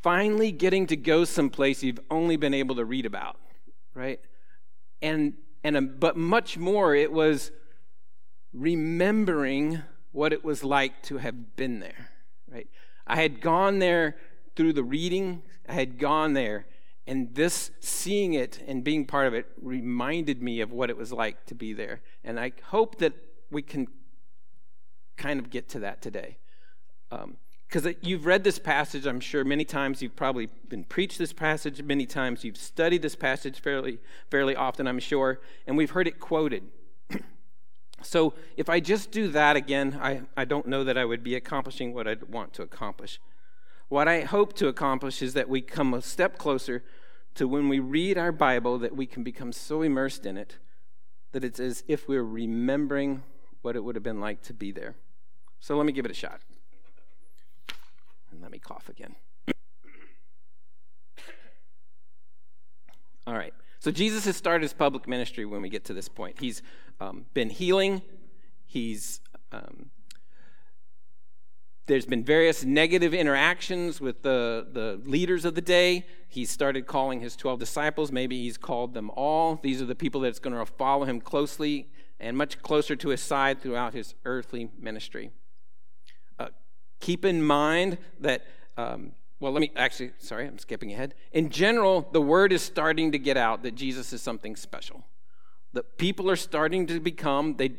finally 0.02 0.52
getting 0.52 0.86
to 0.88 0.96
go 0.96 1.24
someplace 1.24 1.82
you've 1.82 2.00
only 2.10 2.36
been 2.36 2.54
able 2.54 2.74
to 2.74 2.84
read 2.84 3.06
about, 3.06 3.36
right? 3.94 4.20
And 5.00 5.34
and 5.64 5.76
a, 5.76 5.82
but 5.82 6.16
much 6.16 6.58
more, 6.58 6.94
it 6.94 7.12
was 7.12 7.50
remembering 8.52 9.82
what 10.12 10.32
it 10.32 10.44
was 10.44 10.62
like 10.62 11.02
to 11.04 11.18
have 11.18 11.56
been 11.56 11.80
there, 11.80 12.10
right? 12.50 12.68
I 13.06 13.16
had 13.16 13.40
gone 13.40 13.78
there 13.78 14.16
through 14.56 14.74
the 14.74 14.84
reading, 14.84 15.42
I 15.68 15.72
had 15.72 15.98
gone 15.98 16.34
there, 16.34 16.66
and 17.06 17.34
this 17.34 17.70
seeing 17.80 18.34
it 18.34 18.62
and 18.66 18.84
being 18.84 19.06
part 19.06 19.26
of 19.26 19.34
it 19.34 19.46
reminded 19.60 20.42
me 20.42 20.60
of 20.60 20.72
what 20.72 20.90
it 20.90 20.96
was 20.96 21.12
like 21.12 21.46
to 21.46 21.54
be 21.54 21.72
there. 21.72 22.00
And 22.22 22.38
I 22.38 22.52
hope 22.64 22.98
that 22.98 23.14
we 23.50 23.62
can 23.62 23.88
kind 25.16 25.40
of 25.40 25.50
get 25.50 25.68
to 25.70 25.80
that 25.80 26.00
today. 26.00 26.38
Um, 27.10 27.36
because 27.72 27.94
you've 28.02 28.26
read 28.26 28.44
this 28.44 28.58
passage, 28.58 29.06
I'm 29.06 29.18
sure, 29.18 29.44
many 29.44 29.64
times. 29.64 30.02
You've 30.02 30.14
probably 30.14 30.50
been 30.68 30.84
preached 30.84 31.16
this 31.16 31.32
passage 31.32 31.82
many 31.82 32.04
times. 32.04 32.44
You've 32.44 32.58
studied 32.58 33.00
this 33.00 33.16
passage 33.16 33.60
fairly, 33.60 33.98
fairly 34.30 34.54
often, 34.54 34.86
I'm 34.86 34.98
sure, 34.98 35.40
and 35.66 35.78
we've 35.78 35.92
heard 35.92 36.06
it 36.06 36.20
quoted. 36.20 36.64
so 38.02 38.34
if 38.58 38.68
I 38.68 38.78
just 38.78 39.10
do 39.10 39.28
that 39.28 39.56
again, 39.56 39.98
I, 40.02 40.20
I 40.36 40.44
don't 40.44 40.66
know 40.66 40.84
that 40.84 40.98
I 40.98 41.06
would 41.06 41.24
be 41.24 41.34
accomplishing 41.34 41.94
what 41.94 42.06
I'd 42.06 42.24
want 42.24 42.52
to 42.54 42.62
accomplish. 42.62 43.18
What 43.88 44.06
I 44.06 44.20
hope 44.20 44.52
to 44.56 44.68
accomplish 44.68 45.22
is 45.22 45.32
that 45.32 45.48
we 45.48 45.62
come 45.62 45.94
a 45.94 46.02
step 46.02 46.36
closer 46.36 46.84
to 47.36 47.48
when 47.48 47.70
we 47.70 47.78
read 47.78 48.18
our 48.18 48.32
Bible, 48.32 48.78
that 48.80 48.94
we 48.94 49.06
can 49.06 49.22
become 49.22 49.50
so 49.50 49.80
immersed 49.80 50.26
in 50.26 50.36
it 50.36 50.58
that 51.32 51.42
it's 51.42 51.58
as 51.58 51.84
if 51.88 52.06
we're 52.06 52.22
remembering 52.22 53.22
what 53.62 53.76
it 53.76 53.82
would 53.82 53.94
have 53.94 54.04
been 54.04 54.20
like 54.20 54.42
to 54.42 54.52
be 54.52 54.70
there. 54.72 54.94
So 55.58 55.74
let 55.78 55.86
me 55.86 55.92
give 55.92 56.04
it 56.04 56.10
a 56.10 56.14
shot. 56.14 56.42
And 58.32 58.42
let 58.42 58.50
me 58.50 58.58
cough 58.58 58.88
again. 58.88 59.14
All 63.26 63.34
right. 63.34 63.54
So 63.78 63.90
Jesus 63.90 64.24
has 64.24 64.36
started 64.36 64.62
his 64.62 64.72
public 64.72 65.06
ministry 65.06 65.44
when 65.44 65.62
we 65.62 65.68
get 65.68 65.84
to 65.84 65.94
this 65.94 66.08
point. 66.08 66.40
He's 66.40 66.62
um, 67.00 67.26
been 67.34 67.50
healing. 67.50 68.02
He's 68.66 69.20
um, 69.52 69.90
there's 71.86 72.06
been 72.06 72.24
various 72.24 72.64
negative 72.64 73.12
interactions 73.12 74.00
with 74.00 74.22
the, 74.22 74.66
the 74.72 75.00
leaders 75.04 75.44
of 75.44 75.54
the 75.54 75.60
day. 75.60 76.06
He 76.28 76.44
started 76.44 76.86
calling 76.86 77.20
his 77.20 77.34
12 77.34 77.58
disciples. 77.58 78.12
Maybe 78.12 78.40
he's 78.40 78.56
called 78.56 78.94
them 78.94 79.10
all. 79.10 79.58
These 79.62 79.82
are 79.82 79.86
the 79.86 79.96
people 79.96 80.20
that's 80.20 80.38
going 80.38 80.56
to 80.56 80.64
follow 80.64 81.04
him 81.04 81.20
closely 81.20 81.88
and 82.20 82.36
much 82.36 82.62
closer 82.62 82.94
to 82.94 83.08
his 83.08 83.20
side 83.20 83.60
throughout 83.60 83.94
his 83.94 84.14
earthly 84.24 84.70
ministry. 84.78 85.32
Keep 87.02 87.24
in 87.24 87.42
mind 87.42 87.98
that, 88.20 88.46
um, 88.76 89.10
well, 89.40 89.50
let 89.50 89.60
me 89.60 89.72
actually, 89.74 90.12
sorry, 90.18 90.46
I'm 90.46 90.58
skipping 90.58 90.92
ahead. 90.92 91.14
In 91.32 91.50
general, 91.50 92.08
the 92.12 92.22
word 92.22 92.52
is 92.52 92.62
starting 92.62 93.10
to 93.10 93.18
get 93.18 93.36
out 93.36 93.64
that 93.64 93.74
Jesus 93.74 94.12
is 94.12 94.22
something 94.22 94.54
special. 94.54 95.04
The 95.72 95.82
people 95.82 96.30
are 96.30 96.36
starting 96.36 96.86
to 96.86 97.00
become, 97.00 97.56
they 97.56 97.72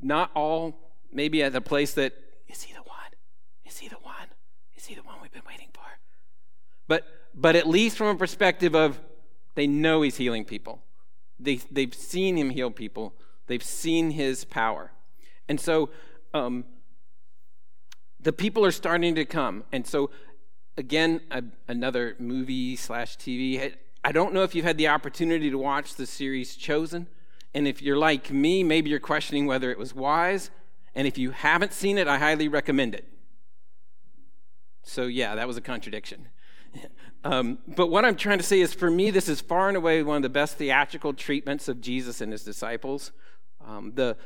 not 0.00 0.30
all 0.36 0.78
maybe 1.12 1.42
at 1.42 1.52
the 1.52 1.60
place 1.60 1.94
that, 1.94 2.12
is 2.46 2.62
he 2.62 2.72
the 2.72 2.82
one? 2.82 3.10
Is 3.66 3.78
he 3.78 3.88
the 3.88 3.96
one? 3.96 4.28
Is 4.76 4.86
he 4.86 4.94
the 4.94 5.02
one 5.02 5.16
we've 5.20 5.32
been 5.32 5.42
waiting 5.48 5.68
for? 5.72 5.82
But 6.86 7.04
but 7.34 7.56
at 7.56 7.68
least 7.68 7.96
from 7.96 8.06
a 8.06 8.14
perspective 8.14 8.76
of 8.76 9.00
they 9.56 9.66
know 9.66 10.02
he's 10.02 10.16
healing 10.16 10.44
people. 10.44 10.80
They, 11.40 11.56
they've 11.72 11.92
seen 11.92 12.36
him 12.36 12.50
heal 12.50 12.70
people. 12.70 13.14
They've 13.48 13.62
seen 13.64 14.12
his 14.12 14.44
power. 14.44 14.92
And 15.48 15.60
so 15.60 15.90
um, 16.32 16.64
the 18.24 18.32
people 18.32 18.64
are 18.64 18.72
starting 18.72 19.14
to 19.14 19.24
come. 19.24 19.64
And 19.70 19.86
so, 19.86 20.10
again, 20.76 21.20
a, 21.30 21.44
another 21.68 22.16
movie 22.18 22.74
slash 22.74 23.16
TV. 23.16 23.74
I 24.02 24.12
don't 24.12 24.34
know 24.34 24.42
if 24.42 24.54
you've 24.54 24.64
had 24.64 24.78
the 24.78 24.88
opportunity 24.88 25.50
to 25.50 25.58
watch 25.58 25.94
the 25.94 26.06
series 26.06 26.56
Chosen. 26.56 27.06
And 27.54 27.68
if 27.68 27.80
you're 27.80 27.98
like 27.98 28.32
me, 28.32 28.64
maybe 28.64 28.90
you're 28.90 28.98
questioning 28.98 29.46
whether 29.46 29.70
it 29.70 29.78
was 29.78 29.94
wise. 29.94 30.50
And 30.94 31.06
if 31.06 31.18
you 31.18 31.30
haven't 31.30 31.72
seen 31.72 31.98
it, 31.98 32.08
I 32.08 32.18
highly 32.18 32.48
recommend 32.48 32.94
it. 32.94 33.06
So, 34.82 35.04
yeah, 35.04 35.34
that 35.34 35.46
was 35.46 35.56
a 35.56 35.62
contradiction. 35.62 36.28
Um, 37.26 37.60
but 37.66 37.86
what 37.86 38.04
I'm 38.04 38.16
trying 38.16 38.36
to 38.36 38.44
say 38.44 38.60
is, 38.60 38.74
for 38.74 38.90
me, 38.90 39.10
this 39.10 39.30
is 39.30 39.40
far 39.40 39.68
and 39.68 39.78
away 39.78 40.02
one 40.02 40.18
of 40.18 40.22
the 40.22 40.28
best 40.28 40.58
theatrical 40.58 41.14
treatments 41.14 41.68
of 41.68 41.80
Jesus 41.80 42.20
and 42.20 42.30
his 42.30 42.44
disciples. 42.44 43.12
Um, 43.66 43.92
the, 43.94 44.18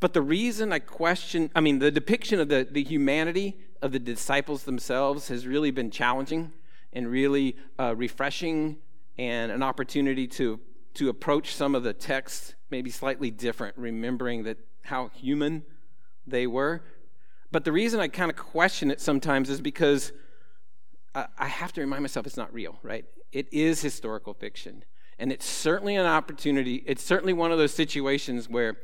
but 0.00 0.14
the 0.14 0.22
reason 0.22 0.72
I 0.72 0.78
question, 0.78 1.50
I 1.54 1.60
mean, 1.60 1.78
the 1.78 1.90
depiction 1.90 2.40
of 2.40 2.48
the, 2.48 2.66
the 2.68 2.82
humanity 2.82 3.58
of 3.82 3.92
the 3.92 3.98
disciples 3.98 4.64
themselves 4.64 5.28
has 5.28 5.46
really 5.46 5.70
been 5.70 5.90
challenging 5.90 6.52
and 6.92 7.06
really 7.06 7.56
uh, 7.78 7.94
refreshing 7.94 8.78
and 9.18 9.52
an 9.52 9.62
opportunity 9.62 10.26
to, 10.26 10.58
to 10.94 11.08
approach 11.10 11.54
some 11.54 11.74
of 11.74 11.82
the 11.82 11.92
texts 11.92 12.54
maybe 12.70 12.90
slightly 12.90 13.30
different, 13.30 13.76
remembering 13.76 14.44
that 14.44 14.56
how 14.84 15.08
human 15.08 15.62
they 16.26 16.46
were. 16.46 16.82
But 17.52 17.64
the 17.64 17.72
reason 17.72 18.00
I 18.00 18.08
kind 18.08 18.30
of 18.30 18.36
question 18.36 18.90
it 18.90 19.00
sometimes 19.00 19.50
is 19.50 19.60
because 19.60 20.12
I 21.14 21.48
have 21.48 21.72
to 21.72 21.80
remind 21.80 22.02
myself 22.02 22.26
it's 22.26 22.36
not 22.36 22.54
real, 22.54 22.78
right? 22.82 23.04
It 23.32 23.52
is 23.52 23.82
historical 23.82 24.32
fiction. 24.32 24.84
And 25.18 25.32
it's 25.32 25.44
certainly 25.44 25.96
an 25.96 26.06
opportunity, 26.06 26.84
it's 26.86 27.02
certainly 27.02 27.32
one 27.32 27.52
of 27.52 27.58
those 27.58 27.74
situations 27.74 28.48
where 28.48 28.76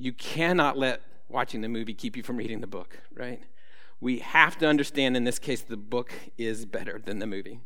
you 0.00 0.12
cannot 0.12 0.78
let 0.78 1.02
watching 1.28 1.60
the 1.60 1.68
movie 1.68 1.94
keep 1.94 2.16
you 2.16 2.22
from 2.22 2.36
reading 2.36 2.60
the 2.60 2.66
book, 2.66 2.98
right? 3.14 3.42
We 4.00 4.18
have 4.20 4.58
to 4.58 4.66
understand 4.66 5.16
in 5.16 5.24
this 5.24 5.38
case 5.38 5.60
the 5.60 5.76
book 5.76 6.12
is 6.38 6.64
better 6.64 7.00
than 7.04 7.18
the 7.18 7.26
movie. 7.26 7.60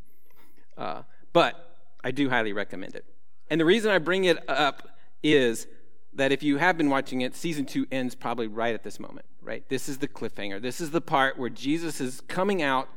Uh, 0.77 1.03
but 1.33 1.77
I 2.03 2.11
do 2.11 2.29
highly 2.29 2.53
recommend 2.53 2.95
it. 2.95 3.05
And 3.49 3.61
the 3.61 3.65
reason 3.65 3.91
I 3.91 3.99
bring 3.99 4.25
it 4.25 4.49
up 4.49 4.89
is 5.23 5.67
that 6.13 6.33
if 6.33 6.43
you 6.43 6.59
have 6.59 6.77
been 6.77 6.91
watching 6.91 7.21
it, 7.23 7.35
season 7.35 7.67
two 7.67 7.87
ends 7.91 8.15
probably 8.15 8.47
right 8.47 8.75
at 8.75 8.83
this 8.83 9.01
moment, 9.01 9.27
right? 9.41 9.69
This 9.69 9.89
is 9.89 9.99
the 9.99 10.09
cliffhanger. 10.09 10.61
This 10.61 10.81
is 10.81 10.91
the 10.91 11.01
part 11.01 11.39
where 11.39 11.51
Jesus 11.51 12.01
is 12.01 12.21
coming 12.23 12.63
out 12.63 12.89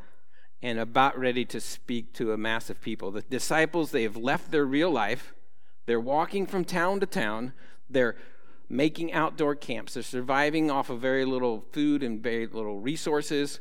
and 0.62 0.80
about 0.80 1.18
ready 1.18 1.46
to 1.46 1.62
speak 1.62 2.14
to 2.14 2.34
a 2.34 2.38
mass 2.38 2.70
of 2.70 2.82
people. 2.82 3.12
The 3.12 3.22
disciples, 3.22 3.92
they 3.92 4.04
have 4.04 4.18
left 4.18 4.52
their 4.52 4.66
real 4.66 4.90
life. 4.90 5.34
They're 5.86 6.00
walking 6.00 6.48
from 6.48 6.66
town 6.66 7.00
to 7.00 7.06
town. 7.06 7.54
They're 7.90 8.16
making 8.70 9.14
outdoor 9.14 9.56
camps. 9.56 9.94
They're 9.94 10.04
surviving 10.04 10.70
off 10.70 10.90
of 10.90 11.00
very 11.00 11.26
little 11.26 11.66
food 11.72 12.04
and 12.04 12.22
very 12.22 12.48
little 12.48 12.80
resources. 12.80 13.60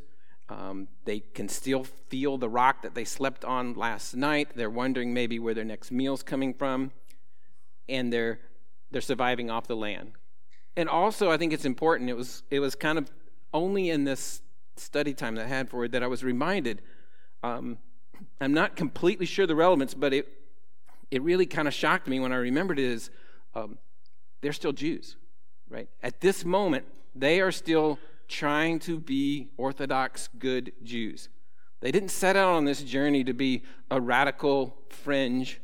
Um, 0.48 0.88
they 1.04 1.20
can 1.20 1.48
still 1.48 1.84
feel 1.84 2.38
the 2.38 2.48
rock 2.48 2.82
that 2.82 2.94
they 2.94 3.04
slept 3.04 3.44
on 3.44 3.74
last 3.74 4.14
night. 4.14 4.50
They're 4.54 4.70
wondering 4.70 5.12
maybe 5.12 5.38
where 5.38 5.54
their 5.54 5.64
next 5.64 5.90
meal's 5.90 6.22
coming 6.22 6.54
from. 6.54 6.92
And 7.88 8.12
they're, 8.12 8.40
they're 8.90 9.00
surviving 9.00 9.50
off 9.50 9.66
the 9.66 9.76
land. 9.76 10.12
And 10.76 10.88
also, 10.88 11.30
I 11.30 11.36
think 11.36 11.52
it's 11.52 11.64
important, 11.64 12.10
it 12.10 12.16
was, 12.16 12.42
it 12.50 12.60
was 12.60 12.74
kind 12.74 12.98
of 12.98 13.10
only 13.54 13.90
in 13.90 14.04
this 14.04 14.42
study 14.76 15.14
time 15.14 15.36
that 15.36 15.46
I 15.46 15.48
had 15.48 15.70
for 15.70 15.84
it 15.84 15.92
that 15.92 16.02
I 16.02 16.06
was 16.06 16.22
reminded. 16.22 16.82
Um, 17.42 17.78
I'm 18.40 18.52
not 18.52 18.76
completely 18.76 19.26
sure 19.26 19.46
the 19.46 19.54
relevance, 19.54 19.94
but 19.94 20.12
it 20.12 20.28
it 21.10 21.22
really 21.22 21.46
kind 21.46 21.68
of 21.68 21.74
shocked 21.74 22.08
me 22.08 22.20
when 22.20 22.32
I 22.32 22.36
remembered 22.36 22.78
it 22.78 22.84
is 22.84 23.10
um, 23.54 23.78
they're 24.40 24.52
still 24.52 24.72
Jews, 24.72 25.16
right? 25.68 25.88
At 26.02 26.20
this 26.20 26.44
moment, 26.44 26.84
they 27.14 27.40
are 27.40 27.52
still 27.52 27.98
trying 28.28 28.78
to 28.80 28.98
be 28.98 29.48
Orthodox, 29.56 30.28
good 30.38 30.72
Jews. 30.82 31.28
They 31.80 31.92
didn't 31.92 32.10
set 32.10 32.36
out 32.36 32.54
on 32.54 32.64
this 32.64 32.82
journey 32.82 33.24
to 33.24 33.32
be 33.32 33.62
a 33.90 34.00
radical 34.00 34.76
fringe 34.88 35.60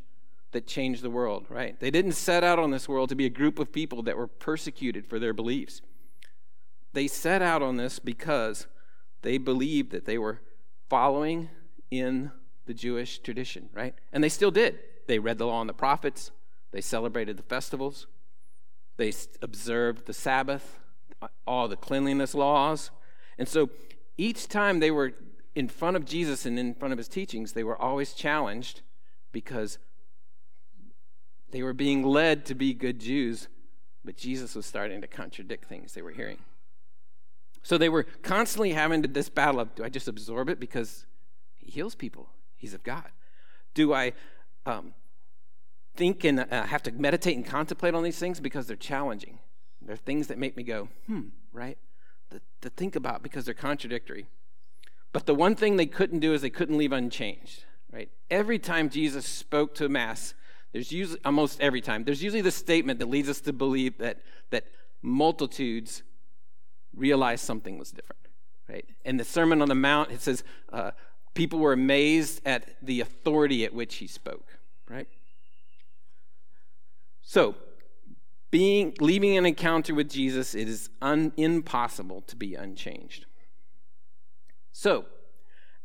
that 0.53 0.67
changed 0.67 1.03
the 1.03 1.11
world, 1.11 1.47
right? 1.49 1.79
They 1.81 1.91
didn't 1.91 2.13
set 2.13 2.45
out 2.45 2.59
on 2.59 2.71
this 2.71 2.89
world 2.89 3.09
to 3.09 3.15
be 3.15 3.27
a 3.27 3.31
group 3.31 3.59
of 3.59 3.73
people 3.73 4.03
that 4.03 4.17
were 4.17 4.27
persecuted 4.27 5.07
for 5.07 5.19
their 5.19 5.33
beliefs. 5.33 5.81
They 6.93 7.07
set 7.07 7.41
out 7.41 7.63
on 7.63 7.77
this 7.77 7.99
because 7.99 8.67
they 9.23 9.39
believed 9.39 9.93
that 9.93 10.05
they 10.05 10.19
were 10.19 10.41
following 10.91 11.49
in 11.91 12.31
the 12.67 12.75
Jewish 12.75 13.19
tradition, 13.19 13.71
right? 13.73 13.95
And 14.13 14.23
they 14.23 14.29
still 14.29 14.51
did. 14.51 14.79
They 15.07 15.19
read 15.19 15.39
the 15.39 15.47
law 15.47 15.61
and 15.61 15.69
the 15.69 15.75
prophets, 15.75 16.31
they 16.71 16.81
celebrated 16.81 17.37
the 17.37 17.43
festivals, 17.43 18.07
they 18.97 19.13
observed 19.41 20.07
the 20.07 20.13
Sabbath, 20.13 20.79
all 21.47 21.69
the 21.69 21.77
cleanliness 21.77 22.35
laws. 22.35 22.91
And 23.39 23.49
so 23.49 23.71
each 24.17 24.49
time 24.49 24.81
they 24.81 24.91
were 24.91 25.15
in 25.55 25.69
front 25.69 25.97
of 25.97 26.05
Jesus 26.05 26.47
and 26.47 26.59
in 26.59 26.75
front 26.75 26.93
of 26.93 26.99
his 26.99 27.09
teachings, 27.09 27.53
they 27.53 27.65
were 27.65 27.81
always 27.81 28.13
challenged 28.13 28.83
because 29.33 29.79
they 31.51 31.63
were 31.63 31.75
being 31.75 32.03
led 32.03 32.47
to 32.47 32.55
be 32.55 32.73
good 32.73 32.99
Jews, 32.99 33.49
but 34.05 34.17
Jesus 34.17 34.55
was 34.55 34.67
starting 34.67 35.01
to 35.01 35.07
contradict 35.07 35.67
things 35.67 35.93
they 35.93 36.03
were 36.03 36.11
hearing. 36.11 36.39
So 37.63 37.79
they 37.79 37.89
were 37.89 38.05
constantly 38.23 38.73
having 38.73 39.03
this 39.03 39.29
battle 39.29 39.61
of 39.61 39.75
do 39.75 39.85
I 39.85 39.89
just 39.89 40.09
absorb 40.09 40.49
it 40.49 40.59
because 40.59 41.07
he 41.57 41.71
heals 41.71 41.95
people? 41.95 42.29
He's 42.57 42.75
of 42.75 42.83
God. 42.83 43.11
Do 43.75 43.93
I 43.95 44.13
um, 44.67 44.95
think 45.95 46.25
and 46.25 46.41
uh, 46.41 46.65
have 46.65 46.83
to 46.85 46.93
meditate 46.93 47.37
and 47.37 47.47
contemplate 47.47 47.95
on 47.95 48.03
these 48.03 48.19
things 48.19 48.41
because 48.41 48.67
they're 48.67 48.77
challenging? 48.77 49.39
They're 49.81 49.97
things 49.97 50.29
that 50.29 50.39
make 50.39 50.57
me 50.57 50.63
go, 50.63 50.89
hmm, 51.07 51.29
right? 51.53 51.79
To, 52.31 52.41
to 52.61 52.71
think 52.71 52.97
about 52.97 53.23
because 53.23 53.45
they're 53.45 53.55
contradictory. 53.55 54.27
But 55.13 55.27
the 55.27 55.35
one 55.35 55.55
thing 55.55 55.77
they 55.77 55.87
couldn't 55.87 56.21
do 56.21 56.33
is 56.33 56.41
they 56.41 56.51
couldn't 56.51 56.79
leave 56.79 56.93
unchanged, 56.93 57.65
right? 57.93 58.11
Every 58.31 58.59
time 58.59 58.89
Jesus 58.89 59.27
spoke 59.27 59.75
to 59.75 59.89
Mass, 59.89 60.35
there's 60.73 60.91
usually, 60.91 61.21
almost 61.25 61.61
every 61.61 61.83
time, 61.83 62.05
there's 62.05 62.23
usually 62.23 62.41
this 62.41 62.57
statement 62.57 62.99
that 62.99 63.09
leads 63.09 63.29
us 63.29 63.41
to 63.43 63.53
believe 63.53 63.99
that, 63.99 64.21
that 64.51 64.65
multitudes 65.03 66.03
realized 66.95 67.45
something 67.45 67.79
was 67.79 67.91
different, 67.91 68.23
right? 68.69 68.87
In 69.05 69.19
the 69.19 69.25
Sermon 69.25 69.61
on 69.61 69.69
the 69.69 69.75
Mount, 69.75 70.11
it 70.11 70.23
says 70.23 70.43
uh, 70.73 70.93
people 71.35 71.59
were 71.59 71.75
amazed 71.75 72.41
at 72.47 72.77
the 72.81 73.01
authority 73.01 73.65
at 73.67 73.75
which 73.75 73.97
he 73.97 74.07
spoke, 74.07 74.59
right? 74.89 75.09
So, 77.33 77.55
being 78.51 78.95
leaving 79.01 79.39
an 79.39 79.47
encounter 79.47 79.95
with 79.95 80.11
Jesus, 80.11 80.55
it 80.55 80.69
is 80.69 80.91
un, 81.01 81.33
impossible 81.39 82.21
to 82.27 82.37
be 82.37 82.55
unchanged. 82.55 83.25
So, 84.71 85.07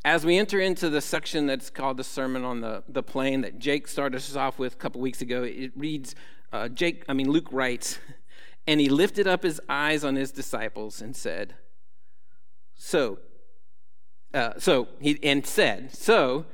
as 0.03 0.25
we 0.25 0.37
enter 0.37 0.59
into 0.59 0.89
the 0.89 0.99
section 0.99 1.47
that's 1.47 1.69
called 1.69 1.95
the 1.95 2.03
Sermon 2.03 2.43
on 2.43 2.59
the, 2.59 2.83
the 2.89 3.01
Plain 3.01 3.39
that 3.43 3.59
Jake 3.59 3.87
started 3.87 4.17
us 4.17 4.35
off 4.35 4.59
with 4.59 4.73
a 4.73 4.75
couple 4.75 4.99
weeks 4.99 5.21
ago, 5.21 5.43
it 5.43 5.71
reads, 5.77 6.15
uh, 6.51 6.67
Jake, 6.67 7.05
I 7.07 7.13
mean, 7.13 7.31
Luke 7.31 7.47
writes, 7.49 7.97
and 8.67 8.81
he 8.81 8.89
lifted 8.89 9.25
up 9.25 9.43
his 9.43 9.61
eyes 9.69 10.03
on 10.03 10.17
his 10.17 10.33
disciples 10.33 11.01
and 11.01 11.15
said, 11.15 11.55
So, 12.75 13.19
uh, 14.33 14.51
so 14.57 14.89
he 14.99 15.17
and 15.23 15.47
said, 15.47 15.95
so 15.95 16.45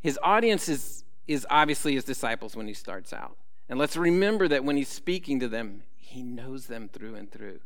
his 0.00 0.18
audience 0.22 0.70
is 0.70 1.04
is 1.26 1.46
obviously 1.50 1.96
his 1.96 2.04
disciples 2.04 2.56
when 2.56 2.66
he 2.66 2.72
starts 2.72 3.12
out. 3.12 3.36
And 3.68 3.78
let's 3.78 3.96
remember 3.96 4.48
that 4.48 4.64
when 4.64 4.76
he's 4.76 4.88
speaking 4.88 5.40
to 5.40 5.48
them, 5.48 5.82
he 5.96 6.22
knows 6.22 6.66
them 6.66 6.88
through 6.88 7.16
and 7.16 7.30
through, 7.30 7.60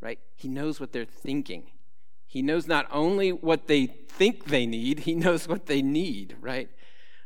right? 0.00 0.18
He 0.34 0.48
knows 0.48 0.80
what 0.80 0.92
they're 0.92 1.04
thinking. 1.04 1.70
He 2.26 2.42
knows 2.42 2.66
not 2.66 2.86
only 2.90 3.30
what 3.30 3.68
they 3.68 3.86
think 3.86 4.46
they 4.46 4.66
need, 4.66 5.00
he 5.00 5.14
knows 5.14 5.46
what 5.46 5.66
they 5.66 5.82
need, 5.82 6.36
right? 6.40 6.68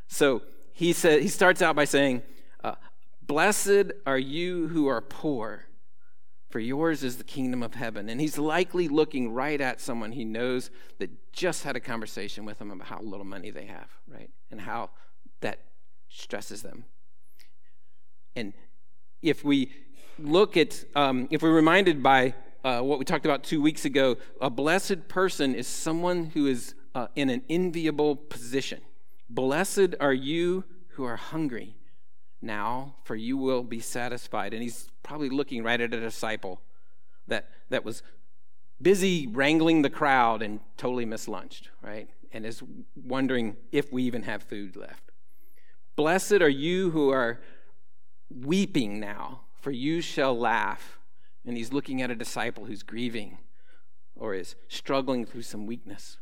So 0.07 0.43
he 0.71 0.93
said 0.93 1.21
he 1.21 1.27
starts 1.27 1.61
out 1.61 1.75
by 1.75 1.85
saying, 1.85 2.21
uh, 2.63 2.75
"Blessed 3.21 3.91
are 4.05 4.19
you 4.19 4.67
who 4.67 4.87
are 4.87 5.01
poor." 5.01 5.67
for 6.51 6.59
yours 6.59 7.01
is 7.03 7.17
the 7.17 7.23
kingdom 7.23 7.63
of 7.63 7.73
heaven. 7.73 8.09
And 8.09 8.19
he's 8.19 8.37
likely 8.37 8.87
looking 8.87 9.31
right 9.31 9.59
at 9.59 9.79
someone 9.79 10.11
he 10.11 10.25
knows 10.25 10.69
that 10.99 11.31
just 11.31 11.63
had 11.63 11.75
a 11.75 11.79
conversation 11.79 12.45
with 12.45 12.59
him 12.59 12.71
about 12.71 12.87
how 12.87 12.99
little 13.01 13.25
money 13.25 13.49
they 13.49 13.65
have, 13.65 13.89
right? 14.07 14.29
And 14.51 14.61
how 14.61 14.89
that 15.39 15.59
stresses 16.09 16.61
them. 16.61 16.85
And 18.35 18.53
if 19.21 19.43
we 19.43 19.71
look 20.19 20.57
at, 20.57 20.83
um, 20.95 21.27
if 21.31 21.41
we're 21.41 21.53
reminded 21.53 22.01
by 22.01 22.33
uh, 22.63 22.81
what 22.81 22.99
we 22.99 23.05
talked 23.05 23.25
about 23.25 23.43
two 23.43 23.61
weeks 23.61 23.85
ago, 23.85 24.17
a 24.39 24.49
blessed 24.49 25.07
person 25.07 25.55
is 25.55 25.67
someone 25.67 26.25
who 26.27 26.47
is 26.47 26.75
uh, 26.93 27.07
in 27.15 27.29
an 27.29 27.43
enviable 27.49 28.15
position. 28.15 28.81
Blessed 29.29 29.95
are 29.99 30.13
you 30.13 30.63
who 30.89 31.03
are 31.05 31.15
hungry. 31.15 31.75
now, 32.41 32.95
for 33.03 33.15
you 33.15 33.37
will 33.37 33.63
be 33.63 33.79
satisfied. 33.79 34.53
And 34.53 34.63
he's 34.63 34.89
probably 35.03 35.29
looking 35.29 35.63
right 35.63 35.79
at 35.79 35.93
a 35.93 35.99
disciple 35.99 36.61
that, 37.27 37.49
that 37.69 37.85
was 37.85 38.01
busy 38.81 39.27
wrangling 39.27 39.83
the 39.83 39.89
crowd 39.89 40.41
and 40.41 40.59
totally 40.75 41.05
mislunched, 41.05 41.67
right? 41.81 42.09
And 42.31 42.45
is 42.45 42.63
wondering 42.95 43.57
if 43.71 43.93
we 43.93 44.03
even 44.03 44.23
have 44.23 44.43
food 44.43 44.75
left. 44.75 45.11
Blessed 45.95 46.41
are 46.41 46.49
you 46.49 46.89
who 46.91 47.09
are 47.09 47.41
weeping 48.39 48.99
now, 48.99 49.41
for 49.59 49.71
you 49.71 50.01
shall 50.01 50.37
laugh. 50.37 50.97
And 51.45 51.57
he's 51.57 51.73
looking 51.73 52.01
at 52.01 52.11
a 52.11 52.15
disciple 52.15 52.65
who's 52.65 52.83
grieving 52.83 53.37
or 54.15 54.35
is 54.35 54.55
struggling 54.67 55.25
through 55.25 55.41
some 55.41 55.65
weakness. 55.65 56.17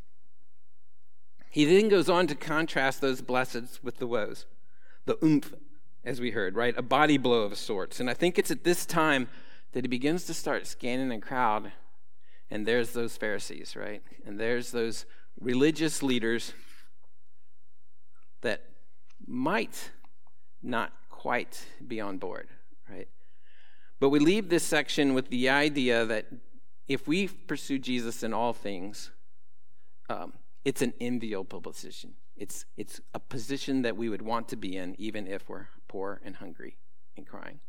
He 1.49 1.65
then 1.65 1.89
goes 1.89 2.09
on 2.09 2.27
to 2.27 2.35
contrast 2.35 3.01
those 3.01 3.21
blesseds 3.21 3.83
with 3.83 3.97
the 3.97 4.07
woes, 4.07 4.45
the 5.05 5.17
oomph, 5.23 5.53
as 6.05 6.21
we 6.21 6.31
heard, 6.31 6.55
right? 6.55 6.77
A 6.77 6.81
body 6.81 7.17
blow 7.17 7.41
of 7.41 7.57
sorts. 7.57 7.99
And 7.99 8.09
I 8.09 8.13
think 8.13 8.37
it's 8.37 8.51
at 8.51 8.63
this 8.63 8.85
time 8.85 9.27
that 9.73 9.83
he 9.83 9.87
begins 9.87 10.25
to 10.25 10.33
start 10.33 10.67
scanning 10.67 11.09
the 11.09 11.17
crowd, 11.17 11.71
and 12.49 12.65
there's 12.65 12.91
those 12.91 13.17
Pharisees, 13.17 13.75
right? 13.75 14.01
And 14.25 14.39
there's 14.39 14.71
those 14.71 15.05
religious 15.39 16.01
leaders 16.01 16.53
that 18.41 18.63
might 19.27 19.91
not 20.63 20.93
quite 21.19 21.67
be 21.85 21.99
on 21.99 22.17
board, 22.17 22.47
right? 22.89 23.09
But 23.99 24.07
we 24.07 24.19
leave 24.19 24.47
this 24.47 24.63
section 24.63 25.13
with 25.13 25.27
the 25.27 25.49
idea 25.49 26.05
that 26.05 26.27
if 26.87 27.09
we 27.09 27.27
pursue 27.27 27.77
Jesus 27.77 28.23
in 28.23 28.33
all 28.33 28.53
things, 28.53 29.11
um, 30.09 30.31
it's 30.63 30.81
an 30.81 30.93
enviable 31.01 31.59
position. 31.59 32.13
It's, 32.37 32.63
it's 32.77 33.01
a 33.13 33.19
position 33.19 33.81
that 33.81 33.97
we 33.97 34.07
would 34.07 34.21
want 34.21 34.47
to 34.47 34.55
be 34.55 34.77
in, 34.77 34.95
even 34.97 35.27
if 35.27 35.49
we're 35.49 35.67
poor 35.89 36.21
and 36.23 36.37
hungry 36.37 36.77
and 37.17 37.27
crying. 37.27 37.59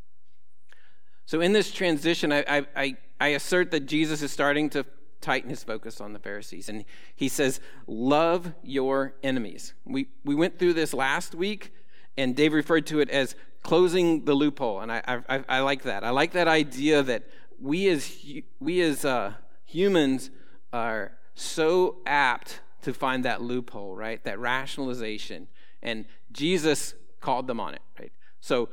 So, 1.26 1.40
in 1.40 1.52
this 1.52 1.72
transition, 1.72 2.32
I, 2.32 2.64
I, 2.76 2.96
I 3.18 3.28
assert 3.30 3.72
that 3.72 3.86
Jesus 3.86 4.22
is 4.22 4.30
starting 4.30 4.70
to 4.70 4.86
tighten 5.20 5.50
his 5.50 5.64
focus 5.64 6.00
on 6.00 6.12
the 6.12 6.20
Pharisees. 6.20 6.68
And 6.68 6.84
he 7.16 7.28
says, 7.28 7.58
Love 7.88 8.52
your 8.62 9.14
enemies. 9.24 9.74
We, 9.84 10.06
we 10.24 10.36
went 10.36 10.56
through 10.56 10.74
this 10.74 10.94
last 10.94 11.34
week, 11.34 11.72
and 12.20 12.36
Dave 12.36 12.52
referred 12.52 12.86
to 12.88 13.00
it 13.00 13.10
as 13.10 13.34
closing 13.62 14.24
the 14.24 14.34
loophole. 14.34 14.80
And 14.80 14.92
I, 14.92 15.02
I, 15.28 15.44
I 15.48 15.60
like 15.60 15.82
that. 15.82 16.04
I 16.04 16.10
like 16.10 16.32
that 16.32 16.48
idea 16.48 17.02
that 17.02 17.24
we 17.60 17.88
as, 17.88 18.16
we 18.58 18.80
as 18.80 19.04
uh, 19.04 19.34
humans 19.64 20.30
are 20.72 21.12
so 21.34 21.96
apt 22.06 22.60
to 22.82 22.94
find 22.94 23.24
that 23.24 23.42
loophole, 23.42 23.94
right? 23.94 24.22
That 24.24 24.38
rationalization. 24.38 25.48
And 25.82 26.06
Jesus 26.32 26.94
called 27.20 27.46
them 27.46 27.60
on 27.60 27.74
it, 27.74 27.82
right? 27.98 28.12
So 28.40 28.68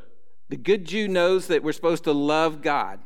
the 0.50 0.58
good 0.58 0.86
Jew 0.86 1.08
knows 1.08 1.48
that 1.48 1.64
we're 1.64 1.74
supposed 1.74 2.06
to 2.06 2.14
love 2.14 2.62
God. 2.62 3.00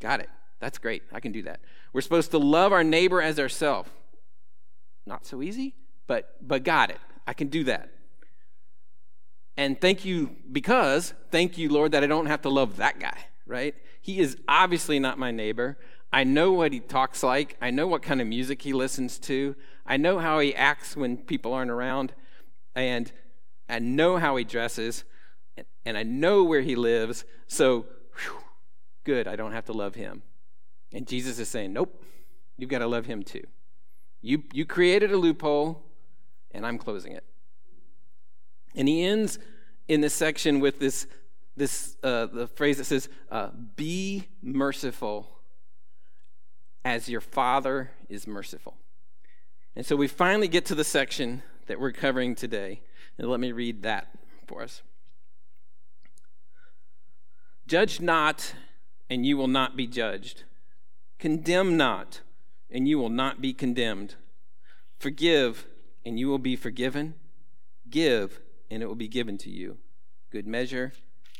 Got 0.00 0.20
it. 0.20 0.30
That's 0.60 0.78
great. 0.78 1.02
I 1.12 1.20
can 1.20 1.32
do 1.32 1.42
that. 1.42 1.60
We're 1.92 2.00
supposed 2.00 2.30
to 2.32 2.38
love 2.38 2.72
our 2.72 2.84
neighbor 2.84 3.20
as 3.20 3.38
ourselves. 3.38 3.90
Not 5.06 5.26
so 5.26 5.42
easy, 5.42 5.74
but 6.06 6.36
but 6.40 6.62
got 6.62 6.90
it. 6.90 6.98
I 7.26 7.32
can 7.32 7.48
do 7.48 7.64
that. 7.64 7.90
And 9.56 9.80
thank 9.80 10.04
you 10.04 10.36
because 10.50 11.14
thank 11.30 11.58
you 11.58 11.68
Lord 11.68 11.92
that 11.92 12.02
I 12.02 12.06
don't 12.06 12.26
have 12.26 12.42
to 12.42 12.48
love 12.48 12.76
that 12.78 12.98
guy, 12.98 13.18
right? 13.46 13.74
He 14.00 14.18
is 14.18 14.36
obviously 14.48 14.98
not 14.98 15.18
my 15.18 15.30
neighbor. 15.30 15.78
I 16.12 16.24
know 16.24 16.52
what 16.52 16.72
he 16.72 16.80
talks 16.80 17.22
like. 17.22 17.56
I 17.60 17.70
know 17.70 17.86
what 17.86 18.02
kind 18.02 18.20
of 18.20 18.26
music 18.26 18.62
he 18.62 18.72
listens 18.72 19.18
to. 19.20 19.56
I 19.86 19.96
know 19.96 20.18
how 20.18 20.40
he 20.40 20.54
acts 20.54 20.96
when 20.96 21.16
people 21.16 21.52
aren't 21.54 21.70
around. 21.70 22.12
And 22.74 23.10
I 23.68 23.78
know 23.78 24.18
how 24.18 24.36
he 24.36 24.44
dresses. 24.44 25.04
And 25.84 25.96
I 25.96 26.02
know 26.02 26.44
where 26.44 26.60
he 26.60 26.76
lives. 26.76 27.24
So, 27.46 27.86
whew, 28.16 28.40
good, 29.04 29.26
I 29.26 29.36
don't 29.36 29.52
have 29.52 29.64
to 29.66 29.72
love 29.72 29.94
him. 29.94 30.22
And 30.92 31.06
Jesus 31.06 31.38
is 31.38 31.48
saying, 31.48 31.72
nope, 31.72 32.04
you've 32.58 32.70
got 32.70 32.80
to 32.80 32.86
love 32.86 33.06
him 33.06 33.22
too. 33.22 33.44
You, 34.20 34.44
you 34.52 34.64
created 34.66 35.10
a 35.10 35.16
loophole, 35.16 35.82
and 36.52 36.66
I'm 36.66 36.78
closing 36.78 37.12
it. 37.12 37.24
And 38.74 38.88
he 38.88 39.04
ends 39.04 39.38
in 39.88 40.00
this 40.00 40.14
section 40.14 40.60
with 40.60 40.78
this, 40.78 41.06
this 41.56 41.96
uh, 42.02 42.26
the 42.26 42.46
phrase 42.46 42.78
that 42.78 42.84
says, 42.84 43.08
uh, 43.30 43.50
"Be 43.76 44.28
merciful, 44.42 45.38
as 46.84 47.08
your 47.08 47.20
Father 47.20 47.90
is 48.08 48.26
merciful." 48.26 48.76
And 49.76 49.84
so 49.84 49.96
we 49.96 50.08
finally 50.08 50.48
get 50.48 50.64
to 50.66 50.74
the 50.74 50.84
section 50.84 51.42
that 51.66 51.80
we're 51.80 51.92
covering 51.92 52.34
today, 52.34 52.80
and 53.18 53.28
let 53.28 53.40
me 53.40 53.52
read 53.52 53.82
that 53.82 54.08
for 54.46 54.62
us. 54.62 54.82
Judge 57.66 58.00
not, 58.00 58.54
and 59.08 59.24
you 59.24 59.36
will 59.36 59.48
not 59.48 59.76
be 59.76 59.86
judged. 59.86 60.44
Condemn 61.18 61.76
not, 61.76 62.20
and 62.70 62.88
you 62.88 62.98
will 62.98 63.08
not 63.08 63.40
be 63.40 63.52
condemned. 63.52 64.16
Forgive, 64.98 65.66
and 66.04 66.18
you 66.18 66.28
will 66.28 66.38
be 66.38 66.56
forgiven. 66.56 67.14
Give, 67.88 68.40
and 68.72 68.82
it 68.82 68.86
will 68.86 68.94
be 68.94 69.08
given 69.08 69.38
to 69.38 69.50
you. 69.50 69.78
Good 70.30 70.46
measure, 70.46 70.92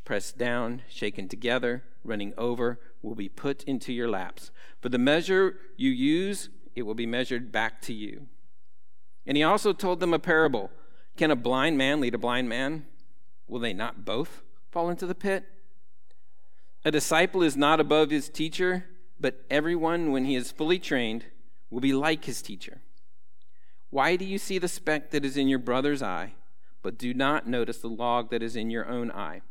pressed 0.05 0.39
down, 0.39 0.83
shaken 0.89 1.29
together, 1.29 1.85
running 2.05 2.35
over, 2.37 2.79
will 3.01 3.15
be 3.15 3.29
put 3.29 3.65
into 3.65 3.93
your 3.93 4.09
laps. 4.09 4.51
For 4.81 4.89
the 4.89 4.99
measure 4.99 5.57
you 5.77 5.91
use, 5.91 6.51
it 6.75 6.83
will 6.83 6.95
be 6.95 7.07
measured 7.07 7.51
back 7.51 7.81
to 7.83 7.93
you. 7.93 8.27
And 9.27 9.37
he 9.37 9.43
also 9.43 9.73
told 9.73 10.01
them 10.01 10.13
a 10.15 10.19
parable 10.19 10.71
Can 11.17 11.31
a 11.31 11.37
blind 11.37 11.79
man 11.79 12.01
lead 12.01 12.15
a 12.15 12.19
blind 12.19 12.49
man? 12.49 12.87
Will 13.49 13.61
they 13.61 13.73
not 13.73 14.05
both 14.05 14.43
fall 14.71 14.91
into 14.91 15.07
the 15.07 15.15
pit? 15.15 15.45
A 16.85 16.91
disciple 16.91 17.43
is 17.43 17.57
not 17.57 17.81
above 17.81 18.11
his 18.11 18.29
teacher 18.29 18.87
but 19.23 19.45
everyone, 19.49 20.11
when 20.11 20.25
he 20.25 20.35
is 20.35 20.51
fully 20.51 20.81
trained, 20.81 21.27
will 21.71 21.81
be 21.81 21.93
like 21.93 22.25
his 22.25 22.43
teacher. 22.43 22.83
Why 23.89 24.17
do 24.17 24.25
you 24.25 24.37
see 24.37 24.59
the 24.59 24.69
speck 24.69 25.13
that 25.13 25.25
is 25.25 25.37
in 25.37 25.47
your 25.47 25.61
brother's 25.61 26.03
eye, 26.03 26.35
but 26.83 26.99
do 26.99 27.15
not 27.15 27.47
notice 27.47 27.79
the 27.79 27.89
log 27.89 28.31
that 28.31 28.43
is 28.43 28.57
in 28.57 28.71
your 28.71 28.89
own 28.89 29.11
eye? 29.11 29.43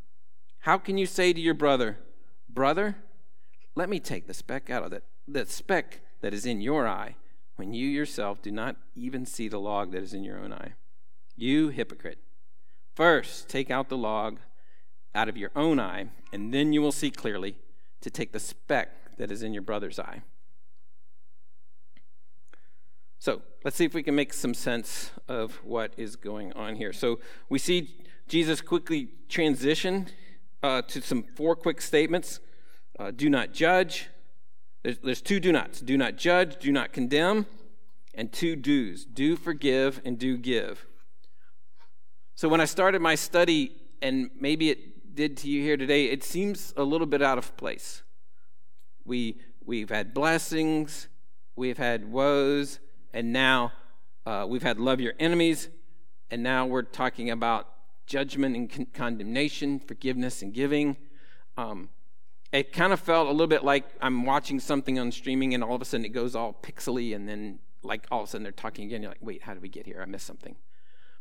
How 0.60 0.78
can 0.78 0.98
you 0.98 1.06
say 1.06 1.34
to 1.34 1.40
your 1.40 1.54
brother, 1.54 1.98
Brother, 2.50 2.98
let 3.76 3.90
me 3.90 4.00
take 4.00 4.28
the 4.28 4.34
speck 4.34 4.70
out 4.70 4.84
of 4.84 4.92
that, 4.92 5.04
that 5.28 5.50
speck 5.50 6.02
that 6.22 6.34
is 6.34 6.46
in 6.46 6.62
your 6.62 6.88
eye, 6.88 7.16
when 7.56 7.74
you 7.74 7.88
yourself 7.88 8.42
do 8.42 8.52
not 8.52 8.76
even 8.96 9.26
see 9.26 9.48
the 9.48 9.60
log 9.60 9.92
that 9.92 10.04
is 10.04 10.14
in 10.14 10.24
your 10.24 10.38
own 10.38 10.52
eye? 10.52 10.74
You 11.36 11.70
hypocrite. 11.70 12.20
First, 12.94 13.48
take 13.48 13.72
out 13.72 13.90
the 13.90 13.98
log 13.98 14.40
out 15.16 15.30
of 15.30 15.38
your 15.38 15.52
own 15.56 15.80
eye, 15.80 16.08
and 16.34 16.54
then 16.54 16.74
you 16.74 16.82
will 16.82 16.92
see 16.92 17.12
clearly 17.12 17.56
to 18.02 18.10
take 18.10 18.34
the 18.34 18.40
speck 18.40 19.18
that 19.18 19.32
is 19.32 19.44
in 19.44 19.54
your 19.54 19.62
brother's 19.62 20.00
eye. 20.00 20.24
So 23.22 23.44
let's 23.64 23.78
see 23.78 23.86
if 23.86 23.94
we 23.94 24.02
can 24.02 24.16
make 24.16 24.34
some 24.34 24.56
sense 24.56 25.12
of 25.28 25.54
what 25.64 25.94
is 25.96 26.16
going 26.16 26.54
on 26.54 26.74
here. 26.74 26.92
So 26.92 27.20
we 27.50 27.60
see 27.60 28.08
Jesus 28.28 28.62
quickly 28.62 29.10
transition 29.30 30.08
uh, 30.64 30.82
to 30.88 31.04
some 31.04 31.26
four 31.36 31.56
quick 31.56 31.82
statements 31.82 32.40
uh, 32.98 33.12
do 33.12 33.30
not 33.30 33.54
judge. 33.54 34.10
There's, 34.82 34.98
there's 34.98 35.22
two 35.22 35.40
do 35.40 35.52
nots 35.52 35.82
do 35.82 35.98
not 35.98 36.16
judge, 36.16 36.58
do 36.58 36.72
not 36.72 36.94
condemn, 36.94 37.46
and 38.16 38.32
two 38.34 38.56
do's 38.56 39.06
do 39.06 39.36
forgive 39.36 40.02
and 40.04 40.18
do 40.18 40.36
give. 40.36 40.88
So 42.34 42.50
when 42.50 42.60
I 42.60 42.66
started 42.66 43.04
my 43.04 43.14
study, 43.14 43.72
and 44.02 44.32
maybe 44.40 44.72
it 44.72 45.14
did 45.14 45.38
to 45.38 45.48
you 45.48 45.62
here 45.62 45.78
today, 45.78 46.06
it 46.06 46.24
seems 46.24 46.74
a 46.76 46.84
little 46.84 47.06
bit 47.06 47.22
out 47.22 47.38
of 47.38 47.56
place. 47.56 48.02
We, 49.06 49.38
we've 49.64 49.92
had 49.92 50.12
blessings, 50.12 51.08
we've 51.56 51.78
had 51.78 52.12
woes, 52.12 52.80
and 53.14 53.34
now 53.34 53.72
uh, 54.26 54.46
we've 54.48 54.64
had 54.64 54.80
love 54.80 55.00
your 55.00 55.14
enemies, 55.20 55.70
and 56.30 56.44
now 56.44 56.66
we're 56.66 56.84
talking 56.84 57.30
about 57.30 57.68
judgment 58.06 58.56
and 58.56 58.72
con- 58.72 58.88
condemnation, 58.94 59.80
forgiveness 59.80 60.42
and 60.42 60.54
giving. 60.54 60.98
Um, 61.58 61.90
it 62.52 62.74
kind 62.74 62.92
of 62.92 63.00
felt 63.00 63.28
a 63.28 63.32
little 63.32 63.48
bit 63.48 63.64
like 63.64 63.86
I'm 64.02 64.26
watching 64.26 64.60
something 64.60 65.00
on 65.00 65.12
streaming, 65.12 65.54
and 65.54 65.64
all 65.64 65.76
of 65.76 65.82
a 65.82 65.86
sudden 65.86 66.06
it 66.06 66.10
goes 66.10 66.36
all 66.36 66.54
pixely, 66.62 67.16
and 67.16 67.28
then 67.28 67.60
like 67.84 68.06
all 68.12 68.22
of 68.22 68.28
a 68.28 68.32
sudden 68.32 68.44
they're 68.44 68.52
talking 68.52 68.86
again. 68.86 69.02
You're 69.02 69.12
like, 69.12 69.22
wait, 69.22 69.44
how 69.44 69.54
did 69.54 69.62
we 69.62 69.70
get 69.70 69.86
here? 69.86 70.02
I 70.02 70.06
missed 70.06 70.28
something. 70.28 70.56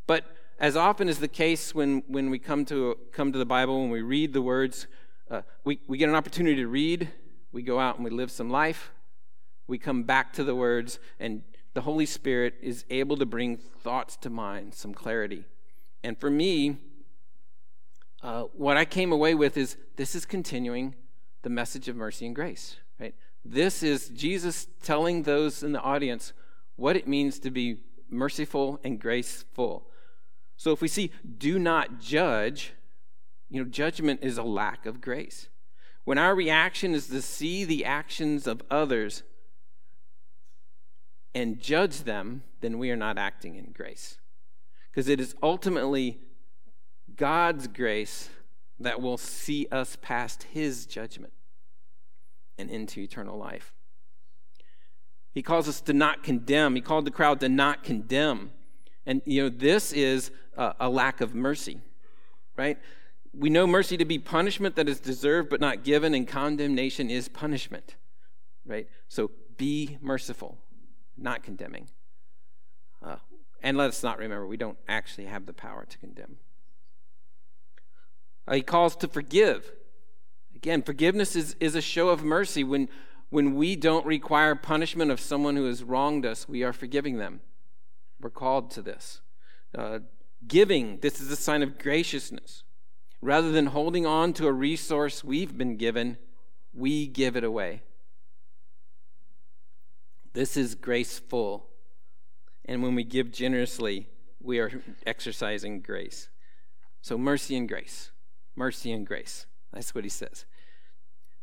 But 0.07 0.25
as 0.59 0.77
often 0.77 1.09
is 1.09 1.19
the 1.19 1.29
case 1.29 1.75
when, 1.75 2.03
when 2.07 2.31
we 2.31 2.39
come 2.39 2.65
to, 2.67 2.97
come 3.13 3.33
to 3.33 3.39
the 3.39 3.47
Bible, 3.47 3.81
when 3.81 3.91
we 3.91 4.03
read 4.03 4.33
the 4.33 4.43
words, 4.43 4.87
uh, 5.31 5.43
we, 5.65 5.81
we 5.87 5.97
get 5.97 6.09
an 6.09 6.15
opportunity 6.15 6.57
to 6.57 6.67
read 6.67 7.09
we 7.53 7.63
go 7.63 7.79
out 7.79 7.97
and 7.97 8.05
we 8.05 8.11
live 8.11 8.31
some 8.31 8.51
life. 8.51 8.93
We 9.67 9.79
come 9.79 10.05
back 10.05 10.33
to 10.35 10.45
the 10.45 10.55
words, 10.55 10.99
and 11.19 11.43
the 11.75 11.83
Holy 11.83 12.07
Spirit 12.07 12.55
is 12.63 12.85
able 12.91 13.17
to 13.17 13.27
bring 13.27 13.57
thoughts 13.57 14.17
to 14.19 14.31
mind, 14.31 14.75
some 14.75 14.93
clarity. 14.95 15.45
And 16.03 16.19
for 16.19 16.31
me, 16.31 16.79
uh, 18.23 18.45
what 18.55 18.77
I 18.77 18.85
came 18.85 19.13
away 19.13 19.35
with 19.35 19.57
is 19.57 19.77
this 19.97 20.15
is 20.15 20.25
continuing 20.25 20.95
the 21.43 21.51
message 21.51 21.89
of 21.89 21.97
mercy 21.97 22.27
and 22.27 22.35
grace, 22.35 22.77
right? 22.99 23.15
This 23.45 23.83
is 23.83 24.09
Jesus 24.09 24.67
telling 24.83 25.23
those 25.23 25.63
in 25.63 25.73
the 25.73 25.81
audience 25.81 26.33
what 26.77 26.97
it 26.97 27.07
means 27.07 27.39
to 27.41 27.51
be 27.51 27.83
merciful 28.09 28.81
and 28.85 29.01
graceful. 29.01 29.89
So 30.57 30.73
if 30.73 30.83
we 30.83 30.89
see 30.89 31.13
do 31.39 31.59
not 31.59 32.01
judge, 32.01 32.73
You 33.53 33.65
know, 33.65 33.69
judgment 33.69 34.21
is 34.23 34.39
a 34.39 34.45
lack 34.45 34.87
of 34.87 35.01
grace. 35.01 35.49
When 36.05 36.19
our 36.19 36.35
reaction 36.35 36.95
is 36.95 37.09
to 37.09 37.21
see 37.21 37.65
the 37.65 37.85
actions 37.85 38.47
of 38.47 38.63
others 38.71 39.25
and 41.35 41.61
judge 41.61 42.05
them, 42.05 42.43
then 42.61 42.79
we 42.79 42.91
are 42.91 42.97
not 42.97 43.19
acting 43.19 43.57
in 43.57 43.73
grace. 43.73 44.19
Because 44.91 45.09
it 45.09 45.21
is 45.21 45.35
ultimately 45.43 46.19
God's 47.17 47.69
grace 47.69 48.29
that 48.79 49.01
will 49.01 49.19
see 49.19 49.67
us 49.71 49.97
past 50.01 50.45
his 50.45 50.87
judgment 50.87 51.33
and 52.59 52.71
into 52.71 53.01
eternal 53.01 53.39
life. 53.39 53.75
He 55.33 55.43
calls 55.43 55.69
us 55.69 55.81
to 55.83 55.93
not 55.93 56.23
condemn. 56.23 56.75
He 56.75 56.81
called 56.81 57.05
the 57.05 57.11
crowd 57.11 57.41
to 57.41 57.49
not 57.49 57.85
condemn. 57.85 58.51
And, 59.07 59.23
you 59.25 59.43
know, 59.43 59.49
this 59.49 59.93
is 59.93 60.31
a, 60.57 60.75
a 60.81 60.89
lack 60.89 61.21
of 61.21 61.35
mercy, 61.35 61.81
right? 62.57 62.79
We 63.33 63.49
know 63.49 63.67
mercy 63.67 63.97
to 63.97 64.05
be 64.05 64.19
punishment 64.19 64.75
that 64.77 64.89
is 64.89 64.99
deserved 64.99 65.49
but 65.51 65.61
not 65.61 65.85
given, 65.85 66.15
and 66.15 66.27
condemnation 66.27 67.11
is 67.11 67.29
punishment, 67.29 67.95
right? 68.67 68.89
So 69.09 69.31
be 69.57 69.99
merciful, 70.01 70.59
not 71.21 71.43
condemning. 71.43 71.89
Uh, 73.03 73.17
and 73.63 73.77
let 73.77 73.89
us 73.89 74.03
not 74.03 74.19
remember, 74.19 74.47
we 74.47 74.57
don't 74.57 74.79
actually 74.89 75.27
have 75.27 75.47
the 75.47 75.53
power 75.53 75.87
to 75.89 75.99
condemn. 75.99 76.37
Uh, 78.49 78.55
he 78.55 78.63
calls 78.63 78.97
to 78.97 79.09
forgive. 79.09 79.73
Again, 80.55 80.83
forgiveness 80.83 81.37
is, 81.37 81.57
is 81.61 81.75
a 81.75 81.81
show 81.81 82.09
of 82.09 82.25
mercy. 82.25 82.65
When, 82.65 82.89
when 83.29 83.55
we 83.55 83.77
don't 83.77 84.05
require 84.07 84.55
punishment 84.55 85.11
of 85.11 85.21
someone 85.21 85.57
who 85.57 85.67
has 85.67 85.83
wronged 85.83 86.27
us, 86.27 86.49
we 86.49 86.63
are 86.63 86.73
forgiving 86.73 87.19
them. 87.19 87.41
We're 88.21 88.31
called 88.31 88.71
to 88.73 88.83
this. 88.83 89.21
Uh, 89.77 90.01
giving, 90.47 90.99
this 91.01 91.21
is 91.21 91.31
a 91.31 91.37
sign 91.37 91.63
of 91.63 91.79
graciousness. 91.79 92.65
Rather 93.23 93.53
than 93.53 93.67
holding 93.67 94.07
on 94.07 94.33
to 94.35 94.47
a 94.47 94.53
resource 94.53 95.23
we've 95.23 95.57
been 95.57 95.77
given, 95.77 96.17
we 96.73 97.07
give 97.07 97.37
it 97.37 97.45
away. 97.45 97.83
This 100.33 100.57
is 100.57 100.75
graceful. 100.75 101.67
And 102.65 102.83
when 102.83 102.95
we 102.95 103.05
give 103.05 103.33
generously, 103.33 104.09
we 104.41 104.59
are 104.59 104.83
exercising 105.07 105.81
grace. 105.81 106.29
So, 107.03 107.19
mercy 107.19 107.57
and 107.57 107.69
grace. 107.69 108.11
Mercy 108.55 108.93
and 108.93 109.07
grace. 109.07 109.47
That's 109.73 109.95
what 109.95 110.05
he 110.05 110.11
says. 110.11 110.45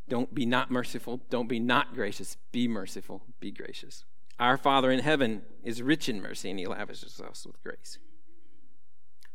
Don't 0.09 0.33
be 0.33 0.45
not 0.45 0.71
merciful. 0.71 1.21
Don't 1.29 1.49
be 1.49 1.59
not 1.59 1.93
gracious. 1.93 2.37
Be 2.51 2.67
merciful. 2.67 3.23
Be 3.39 3.51
gracious. 3.51 4.05
Our 4.39 4.57
Father 4.57 4.91
in 4.91 4.99
heaven 4.99 5.41
is 5.63 5.81
rich 5.81 6.07
in 6.07 6.21
mercy, 6.21 6.49
and 6.49 6.59
he 6.59 6.67
lavishes 6.67 7.19
us 7.19 7.45
with 7.45 7.61
grace. 7.63 7.97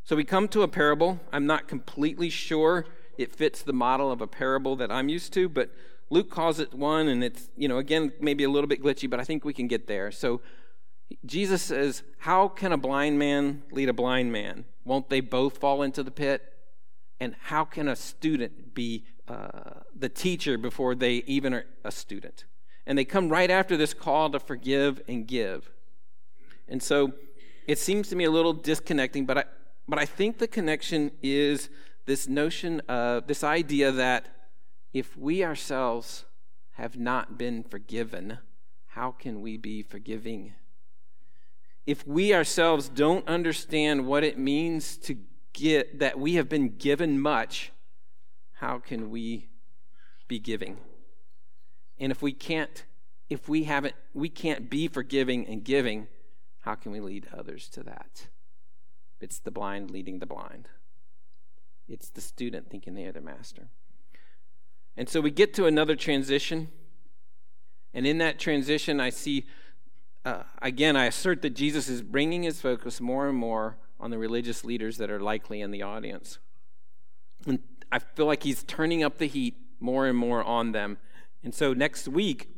So 0.04 0.16
we 0.16 0.24
come 0.24 0.48
to 0.48 0.62
a 0.62 0.68
parable. 0.68 1.20
I'm 1.32 1.46
not 1.46 1.68
completely 1.68 2.30
sure 2.30 2.86
it 3.18 3.34
fits 3.34 3.62
the 3.62 3.72
model 3.72 4.10
of 4.10 4.20
a 4.20 4.26
parable 4.26 4.76
that 4.76 4.90
I'm 4.90 5.08
used 5.08 5.32
to, 5.34 5.48
but 5.48 5.70
Luke 6.12 6.29
calls 6.29 6.61
it 6.61 6.75
one, 6.75 7.09
and 7.09 7.25
it's, 7.25 7.48
you 7.57 7.68
know, 7.68 7.79
again, 7.79 8.12
maybe 8.20 8.44
a 8.44 8.51
little 8.51 8.68
bit 8.68 8.83
glitchy, 8.83 9.09
but 9.09 9.18
I 9.18 9.25
think 9.25 9.46
we 9.46 9.55
can 9.55 9.66
get 9.66 9.87
there. 9.87 10.11
So 10.12 10.42
Jesus 11.25 11.62
says, 11.62 12.03
How 12.18 12.48
can 12.48 12.70
a 12.70 12.77
blind 12.77 13.18
man 13.18 13.62
lead 13.72 13.88
a 13.88 13.94
blind 13.94 14.31
man? 14.31 14.66
Won't 14.85 15.09
they 15.09 15.20
both 15.20 15.57
fall 15.57 15.81
into 15.81 16.03
the 16.03 16.11
pit? 16.11 16.42
And 17.18 17.35
how 17.44 17.64
can 17.64 17.88
a 17.88 17.96
student 17.96 18.75
be 18.75 19.07
uh, 19.27 19.81
the 19.98 20.11
teacher 20.11 20.59
before 20.59 20.94
they 20.94 21.25
even 21.27 21.55
are 21.55 21.64
a 21.83 21.90
student? 21.90 22.44
And 22.87 22.98
they 22.98 23.07
come 23.07 23.31
right 23.31 23.51
after 23.51 23.79
this 23.79 23.94
call 23.94 24.29
to 24.33 24.38
forgive 24.38 25.01
and 25.09 25.27
give. 25.27 25.70
And 26.68 26.83
so 26.83 27.14
it 27.66 27.79
seems 27.79 28.11
to 28.11 28.16
me 28.16 28.25
a 28.25 28.31
little 28.31 28.53
disconnecting, 28.53 29.25
but 29.25 29.38
I, 29.38 29.44
but 29.88 29.98
I 29.98 30.05
think 30.05 30.37
the 30.37 30.48
connection 30.48 31.11
is 31.22 31.70
this 32.05 32.29
notion 32.29 32.81
of 32.81 33.29
this 33.29 33.42
idea 33.42 33.90
that 33.92 34.41
if 34.92 35.16
we 35.16 35.44
ourselves 35.44 36.24
have 36.72 36.98
not 36.98 37.38
been 37.38 37.62
forgiven, 37.62 38.38
how 38.88 39.11
can 39.11 39.40
we 39.40 39.57
be 39.57 39.83
forgiving? 39.83 40.55
If 41.87 42.07
we 42.07 42.35
ourselves 42.35 42.88
don't 42.88 43.26
understand 43.26 44.07
what 44.07 44.24
it 44.24 44.38
means 44.38 44.96
to 44.98 45.16
get 45.52 45.98
that 45.98 46.18
we 46.18 46.35
have 46.35 46.48
been 46.48 46.76
given 46.76 47.20
much, 47.20 47.72
how 48.55 48.78
can 48.78 49.11
we 49.11 49.48
be 50.28 50.38
giving? 50.38 50.78
And 51.98 52.12
if 52.12 52.22
we 52.22 52.33
can't, 52.33 52.85
if 53.28 53.48
we 53.48 53.64
haven't, 53.64 53.94
we 54.14 54.28
can't 54.28 54.70
be 54.70 54.88
forgiving 54.88 55.46
and 55.46 55.64
giving, 55.64 56.09
how 56.61 56.74
can 56.74 56.92
we 56.92 57.00
lead 57.00 57.28
others 57.37 57.68
to 57.70 57.83
that? 57.83 58.28
It's 59.20 59.38
the 59.38 59.50
blind 59.50 59.90
leading 59.90 60.18
the 60.18 60.26
blind. 60.26 60.68
It's 61.88 62.11
the 62.11 62.20
student 62.20 62.70
thinking 62.70 62.94
they 62.94 63.05
are 63.05 63.12
the 63.12 63.20
master. 63.20 63.68
And 64.96 65.09
so 65.09 65.20
we 65.20 65.31
get 65.31 65.55
to 65.55 65.66
another 65.66 65.96
transition. 65.96 66.68
And 67.94 68.07
in 68.07 68.18
that 68.18 68.38
transition, 68.38 69.00
I 69.00 69.11
see, 69.11 69.46
uh, 70.24 70.42
again, 70.61 70.96
I 70.96 71.07
assert 71.07 71.42
that 71.42 71.50
Jesus 71.50 71.88
is 71.88 72.02
bringing 72.02 72.42
his 72.42 72.61
focus 72.61 73.00
more 73.00 73.28
and 73.28 73.37
more 73.37 73.76
on 73.98 74.11
the 74.11 74.18
religious 74.18 74.64
leaders 74.64 74.98
that 74.98 75.11
are 75.11 75.20
likely 75.20 75.61
in 75.61 75.70
the 75.70 75.83
audience. 75.83 76.38
And 77.46 77.61
I 77.90 77.98
feel 77.98 78.26
like 78.26 78.42
he's 78.42 78.62
turning 78.64 79.02
up 79.02 79.18
the 79.18 79.26
heat 79.26 79.57
more 79.81 80.07
and 80.07 80.16
more 80.16 80.42
on 80.42 80.72
them. 80.72 80.98
And 81.42 81.55
so 81.55 81.72
next 81.72 82.09
week, 82.09 82.48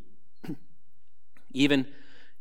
even 1.53 1.87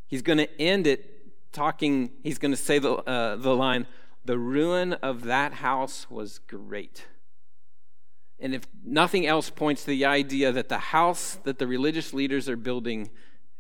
he's 0.08 0.21
going 0.21 0.39
to 0.39 0.62
end 0.62 0.88
it 0.88 1.51
talking, 1.53 2.12
he's 2.23 2.38
going 2.39 2.51
to 2.51 2.58
say 2.58 2.79
the, 2.79 2.95
uh, 2.95 3.36
the 3.36 3.56
line, 3.56 3.88
the 4.25 4.38
ruin 4.38 4.93
of 4.93 5.23
that 5.23 5.53
house 5.53 6.10
was 6.10 6.39
great. 6.39 7.06
And 8.43 8.53
if 8.53 8.63
nothing 8.84 9.25
else 9.25 9.49
points 9.49 9.86
to 9.86 9.88
the 9.88 10.03
idea 10.03 10.51
that 10.51 10.67
the 10.67 10.77
house 10.77 11.39
that 11.45 11.60
the 11.60 11.65
religious 11.65 12.13
leaders 12.13 12.49
are 12.49 12.58
building 12.58 13.10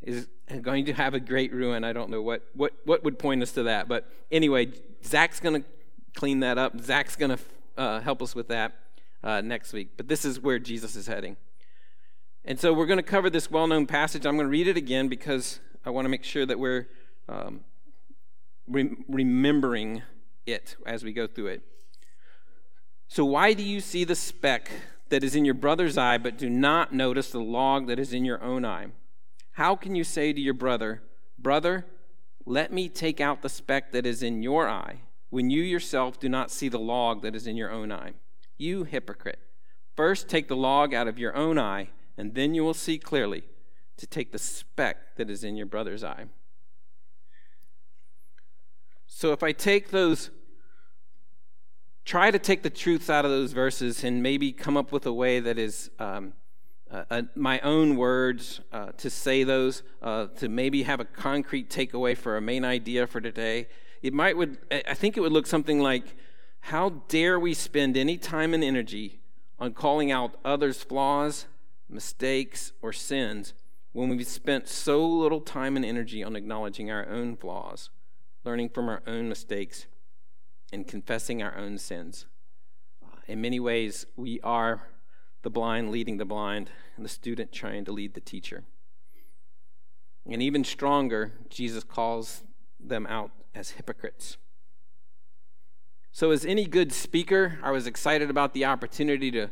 is 0.01 0.27
going 0.61 0.83
to 0.85 0.93
have 0.93 1.13
a 1.13 1.21
great 1.21 1.53
ruin, 1.53 1.85
I 1.85 1.93
don't 1.93 2.09
know 2.09 2.21
what, 2.21 2.45
what, 2.53 2.73
what 2.83 3.01
would 3.05 3.17
point 3.17 3.41
us 3.41 3.53
to 3.53 3.63
that. 3.63 3.87
But 3.87 4.11
anyway, 4.29 4.73
Zach's 5.05 5.39
going 5.39 5.63
to 5.63 5.67
clean 6.15 6.41
that 6.41 6.57
up. 6.57 6.81
Zach's 6.81 7.15
going 7.15 7.37
to 7.37 7.39
uh, 7.77 7.99
help 8.01 8.21
us 8.21 8.35
with 8.35 8.49
that 8.49 8.73
uh, 9.23 9.39
next 9.39 9.71
week. 9.71 9.91
But 9.95 10.09
this 10.09 10.25
is 10.25 10.41
where 10.41 10.59
Jesus 10.59 10.97
is 10.97 11.07
heading. 11.07 11.37
And 12.43 12.59
so 12.59 12.73
we're 12.73 12.85
going 12.85 12.97
to 12.97 13.03
cover 13.03 13.29
this 13.29 13.49
well 13.49 13.67
known 13.67 13.85
passage. 13.85 14.25
I'm 14.25 14.35
going 14.35 14.47
to 14.47 14.51
read 14.51 14.67
it 14.67 14.75
again 14.75 15.07
because 15.07 15.61
I 15.85 15.91
want 15.91 16.03
to 16.03 16.09
make 16.09 16.25
sure 16.25 16.45
that 16.45 16.59
we're 16.59 16.89
um, 17.29 17.61
re- 18.67 18.97
remembering 19.07 20.01
it 20.45 20.75
as 20.85 21.05
we 21.05 21.13
go 21.13 21.25
through 21.25 21.47
it. 21.47 21.61
So, 23.13 23.23
why 23.25 23.53
do 23.53 23.61
you 23.61 23.79
see 23.79 24.05
the 24.05 24.15
speck 24.15 24.71
that 25.09 25.23
is 25.23 25.35
in 25.35 25.45
your 25.45 25.53
brother's 25.53 25.99
eye, 25.99 26.17
but 26.17 26.35
do 26.35 26.49
not 26.49 26.93
notice 26.93 27.29
the 27.29 27.39
log 27.39 27.85
that 27.85 27.99
is 27.99 28.11
in 28.11 28.25
your 28.25 28.41
own 28.41 28.65
eye? 28.65 28.87
How 29.51 29.75
can 29.75 29.93
you 29.93 30.03
say 30.03 30.33
to 30.33 30.41
your 30.41 30.55
brother, 30.55 31.03
Brother, 31.37 31.85
let 32.43 32.73
me 32.73 32.89
take 32.89 33.21
out 33.21 33.43
the 33.43 33.49
speck 33.49 33.91
that 33.91 34.07
is 34.07 34.23
in 34.23 34.41
your 34.41 34.67
eye, 34.67 35.01
when 35.29 35.51
you 35.51 35.61
yourself 35.61 36.19
do 36.19 36.27
not 36.27 36.49
see 36.49 36.69
the 36.69 36.79
log 36.79 37.21
that 37.21 37.35
is 37.35 37.45
in 37.45 37.55
your 37.55 37.69
own 37.69 37.91
eye? 37.91 38.13
You 38.57 38.83
hypocrite. 38.83 39.37
First 39.95 40.27
take 40.27 40.47
the 40.47 40.55
log 40.55 40.91
out 40.91 41.07
of 41.07 41.19
your 41.19 41.35
own 41.35 41.59
eye, 41.59 41.89
and 42.17 42.33
then 42.33 42.55
you 42.55 42.63
will 42.63 42.73
see 42.73 42.97
clearly 42.97 43.43
to 43.97 44.07
take 44.07 44.31
the 44.31 44.39
speck 44.39 45.17
that 45.17 45.29
is 45.29 45.43
in 45.43 45.55
your 45.55 45.67
brother's 45.67 46.03
eye. 46.03 46.25
So 49.05 49.33
if 49.33 49.43
I 49.43 49.51
take 49.51 49.91
those, 49.91 50.31
try 52.05 52.31
to 52.31 52.39
take 52.39 52.63
the 52.63 52.69
truths 52.69 53.09
out 53.09 53.25
of 53.25 53.31
those 53.31 53.53
verses 53.53 54.03
and 54.03 54.21
maybe 54.21 54.51
come 54.51 54.77
up 54.77 54.91
with 54.91 55.05
a 55.05 55.13
way 55.13 55.39
that 55.39 55.57
is 55.57 55.89
um, 55.99 56.33
uh, 56.91 57.03
uh, 57.09 57.21
my 57.35 57.59
own 57.61 57.95
words 57.95 58.61
uh, 58.71 58.91
to 58.97 59.09
say 59.09 59.43
those, 59.43 59.83
uh, 60.01 60.27
to 60.37 60.49
maybe 60.49 60.83
have 60.83 60.99
a 60.99 61.05
concrete 61.05 61.69
takeaway 61.69 62.15
for 62.15 62.37
a 62.37 62.41
main 62.41 62.63
idea 62.63 63.07
for 63.07 63.19
today. 63.19 63.67
It 64.01 64.13
might 64.13 64.35
would 64.35 64.57
I 64.71 64.93
think 64.93 65.17
it 65.17 65.21
would 65.21 65.31
look 65.31 65.47
something 65.47 65.79
like, 65.79 66.15
how 66.59 67.01
dare 67.07 67.39
we 67.39 67.53
spend 67.53 67.97
any 67.97 68.17
time 68.17 68.53
and 68.53 68.63
energy 68.63 69.19
on 69.59 69.73
calling 69.73 70.11
out 70.11 70.35
others' 70.43 70.83
flaws, 70.83 71.45
mistakes, 71.89 72.73
or 72.81 72.93
sins 72.93 73.53
when 73.93 74.09
we've 74.09 74.27
spent 74.27 74.67
so 74.67 75.05
little 75.05 75.41
time 75.41 75.75
and 75.75 75.85
energy 75.85 76.23
on 76.23 76.35
acknowledging 76.35 76.91
our 76.91 77.07
own 77.07 77.37
flaws? 77.37 77.89
learning 78.43 78.69
from 78.69 78.89
our 78.89 79.01
own 79.07 79.29
mistakes, 79.29 79.85
and 80.73 80.87
confessing 80.87 81.41
our 81.41 81.55
own 81.55 81.77
sins. 81.77 82.25
Uh, 83.03 83.17
in 83.27 83.39
many 83.39 83.59
ways, 83.59 84.05
we 84.17 84.41
are 84.41 84.89
the 85.43 85.49
blind 85.49 85.91
leading 85.91 86.17
the 86.17 86.25
blind, 86.25 86.71
and 86.95 87.05
the 87.05 87.09
student 87.09 87.51
trying 87.51 87.85
to 87.85 87.91
lead 87.91 88.13
the 88.13 88.21
teacher. 88.21 88.63
And 90.29 90.41
even 90.41 90.63
stronger, 90.63 91.33
Jesus 91.49 91.83
calls 91.83 92.43
them 92.79 93.05
out 93.07 93.31
as 93.53 93.71
hypocrites. 93.71 94.37
So, 96.11 96.31
as 96.31 96.45
any 96.45 96.65
good 96.65 96.93
speaker, 96.93 97.59
I 97.61 97.71
was 97.71 97.87
excited 97.87 98.29
about 98.29 98.53
the 98.53 98.65
opportunity 98.65 99.31
to 99.31 99.51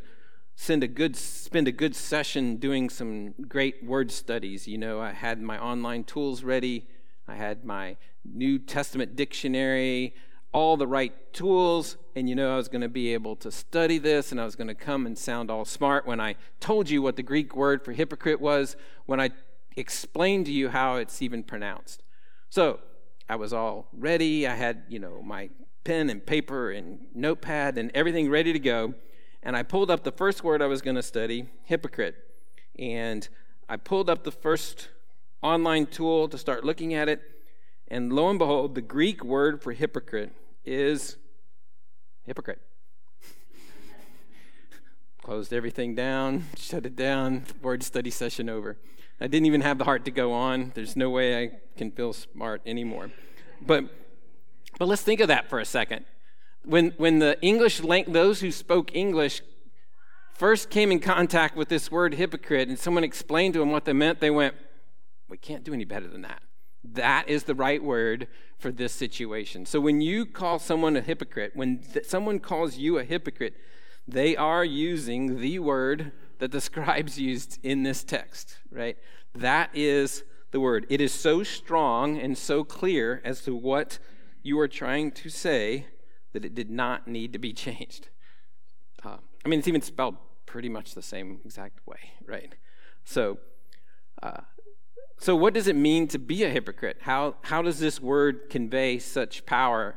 send 0.54 0.82
a 0.82 0.88
good, 0.88 1.16
spend 1.16 1.68
a 1.68 1.72
good 1.72 1.94
session 1.94 2.56
doing 2.56 2.88
some 2.88 3.34
great 3.48 3.84
word 3.84 4.10
studies. 4.10 4.66
You 4.66 4.78
know, 4.78 5.00
I 5.00 5.12
had 5.12 5.42
my 5.42 5.58
online 5.58 6.04
tools 6.04 6.42
ready, 6.42 6.86
I 7.28 7.34
had 7.34 7.64
my 7.64 7.96
New 8.24 8.58
Testament 8.58 9.14
dictionary. 9.14 10.14
All 10.52 10.76
the 10.76 10.86
right 10.86 11.32
tools, 11.32 11.96
and 12.14 12.28
you 12.28 12.34
know 12.34 12.52
I 12.52 12.56
was 12.56 12.68
going 12.68 12.82
to 12.82 12.88
be 12.88 13.14
able 13.14 13.36
to 13.36 13.50
study 13.50 13.98
this, 13.98 14.30
and 14.30 14.40
I 14.40 14.44
was 14.44 14.54
going 14.54 14.68
to 14.68 14.74
come 14.74 15.06
and 15.06 15.16
sound 15.16 15.50
all 15.50 15.64
smart 15.64 16.06
when 16.06 16.20
I 16.20 16.36
told 16.60 16.90
you 16.90 17.00
what 17.00 17.16
the 17.16 17.22
Greek 17.22 17.56
word 17.56 17.84
for 17.84 17.92
hypocrite 17.92 18.40
was, 18.40 18.76
when 19.06 19.18
I 19.18 19.30
explained 19.76 20.46
to 20.46 20.52
you 20.52 20.68
how 20.68 20.96
it's 20.96 21.22
even 21.22 21.42
pronounced. 21.42 22.02
So 22.50 22.80
I 23.28 23.36
was 23.36 23.54
all 23.54 23.88
ready. 23.92 24.46
I 24.46 24.54
had, 24.54 24.82
you 24.88 24.98
know, 24.98 25.22
my 25.22 25.48
pen 25.84 26.10
and 26.10 26.24
paper 26.24 26.70
and 26.70 27.06
notepad 27.14 27.78
and 27.78 27.90
everything 27.94 28.28
ready 28.28 28.52
to 28.52 28.58
go. 28.58 28.94
And 29.42 29.56
I 29.56 29.62
pulled 29.62 29.90
up 29.90 30.04
the 30.04 30.12
first 30.12 30.44
word 30.44 30.60
I 30.60 30.66
was 30.66 30.82
going 30.82 30.96
to 30.96 31.02
study, 31.02 31.48
hypocrite. 31.64 32.14
And 32.78 33.26
I 33.68 33.76
pulled 33.76 34.10
up 34.10 34.24
the 34.24 34.30
first 34.30 34.88
online 35.42 35.86
tool 35.86 36.28
to 36.28 36.36
start 36.36 36.62
looking 36.62 36.92
at 36.92 37.08
it. 37.08 37.22
And 37.88 38.12
lo 38.12 38.28
and 38.28 38.38
behold, 38.38 38.74
the 38.74 38.82
Greek 38.82 39.24
word 39.24 39.62
for 39.62 39.72
hypocrite 39.72 40.32
is 40.64 41.16
hypocrite. 42.24 42.60
Closed 45.22 45.52
everything 45.52 45.94
down, 45.94 46.46
shut 46.56 46.84
it 46.84 46.96
down, 46.96 47.44
word 47.62 47.82
study 47.82 48.10
session 48.10 48.48
over. 48.48 48.76
I 49.20 49.28
didn't 49.28 49.46
even 49.46 49.60
have 49.60 49.78
the 49.78 49.84
heart 49.84 50.04
to 50.06 50.10
go 50.10 50.32
on. 50.32 50.72
There's 50.74 50.96
no 50.96 51.10
way 51.10 51.44
I 51.44 51.50
can 51.76 51.92
feel 51.92 52.12
smart 52.12 52.60
anymore. 52.66 53.10
But, 53.60 53.84
but 54.78 54.88
let's 54.88 55.02
think 55.02 55.20
of 55.20 55.28
that 55.28 55.48
for 55.48 55.60
a 55.60 55.64
second. 55.64 56.04
When, 56.64 56.90
when 56.96 57.20
the 57.20 57.40
English, 57.40 57.80
those 58.08 58.40
who 58.40 58.50
spoke 58.50 58.94
English 58.96 59.42
first 60.34 60.70
came 60.70 60.90
in 60.90 60.98
contact 60.98 61.56
with 61.56 61.68
this 61.68 61.88
word 61.88 62.14
hypocrite 62.14 62.68
and 62.68 62.76
someone 62.76 63.04
explained 63.04 63.54
to 63.54 63.60
them 63.60 63.70
what 63.70 63.84
they 63.84 63.92
meant, 63.92 64.18
they 64.18 64.30
went, 64.30 64.56
We 65.28 65.38
can't 65.38 65.62
do 65.62 65.72
any 65.72 65.84
better 65.84 66.08
than 66.08 66.22
that. 66.22 66.42
That 66.84 67.28
is 67.28 67.44
the 67.44 67.54
right 67.54 67.82
word 67.82 68.28
for 68.58 68.72
this 68.72 68.92
situation. 68.92 69.66
So 69.66 69.80
when 69.80 70.00
you 70.00 70.26
call 70.26 70.58
someone 70.58 70.96
a 70.96 71.00
hypocrite, 71.00 71.52
when 71.54 71.78
th- 71.78 72.06
someone 72.06 72.40
calls 72.40 72.76
you 72.76 72.98
a 72.98 73.04
hypocrite, 73.04 73.54
they 74.06 74.36
are 74.36 74.64
using 74.64 75.40
the 75.40 75.58
word 75.58 76.12
that 76.38 76.50
the 76.50 76.60
scribes 76.70 77.18
used 77.18 77.58
in 77.62 77.82
this 77.82 78.02
text, 78.02 78.58
right? 78.70 78.96
That 79.34 79.70
is 79.74 80.24
the 80.50 80.60
word. 80.60 80.86
It 80.88 81.00
is 81.00 81.12
so 81.12 81.42
strong 81.42 82.18
and 82.18 82.36
so 82.36 82.64
clear 82.64 83.22
as 83.24 83.42
to 83.42 83.54
what 83.54 83.98
you 84.42 84.58
are 84.58 84.68
trying 84.68 85.12
to 85.12 85.28
say 85.28 85.86
that 86.32 86.44
it 86.44 86.54
did 86.54 86.70
not 86.70 87.06
need 87.06 87.32
to 87.32 87.38
be 87.38 87.52
changed. 87.52 88.08
Uh, 89.04 89.18
I 89.44 89.48
mean, 89.48 89.58
it's 89.58 89.68
even 89.68 89.82
spelled 89.82 90.16
pretty 90.46 90.68
much 90.68 90.94
the 90.94 91.02
same 91.02 91.40
exact 91.44 91.86
way, 91.86 92.12
right? 92.26 92.54
So, 93.04 93.38
uh, 94.22 94.42
so 95.22 95.36
what 95.36 95.54
does 95.54 95.68
it 95.68 95.76
mean 95.76 96.08
to 96.08 96.18
be 96.18 96.42
a 96.42 96.50
hypocrite? 96.50 96.96
How 97.02 97.36
how 97.42 97.62
does 97.62 97.78
this 97.78 98.00
word 98.00 98.50
convey 98.50 98.98
such 98.98 99.46
power 99.46 99.94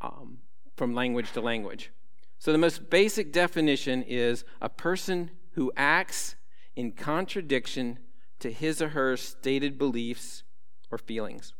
um, 0.00 0.38
from 0.76 0.94
language 0.94 1.32
to 1.32 1.40
language? 1.40 1.90
So 2.38 2.52
the 2.52 2.58
most 2.58 2.88
basic 2.88 3.32
definition 3.32 4.04
is 4.04 4.44
a 4.60 4.68
person 4.68 5.32
who 5.54 5.72
acts 5.76 6.36
in 6.76 6.92
contradiction 6.92 7.98
to 8.38 8.52
his 8.52 8.80
or 8.80 8.90
her 8.90 9.16
stated 9.16 9.78
beliefs 9.78 10.44
or 10.92 10.98
feelings. 10.98 11.54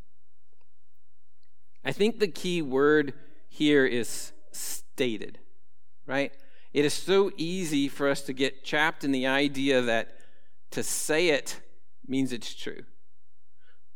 I 1.84 1.90
think 1.90 2.20
the 2.20 2.28
key 2.28 2.62
word 2.62 3.14
here 3.48 3.84
is 3.84 4.30
stated, 4.52 5.40
right? 6.06 6.32
It 6.72 6.84
is 6.84 6.94
so 6.94 7.32
easy 7.36 7.88
for 7.88 8.08
us 8.08 8.22
to 8.22 8.32
get 8.32 8.64
trapped 8.64 9.02
in 9.02 9.10
the 9.10 9.26
idea 9.26 9.82
that 9.82 10.20
to 10.70 10.84
say 10.84 11.30
it 11.30 11.60
means 12.06 12.32
it's 12.32 12.54
true. 12.54 12.84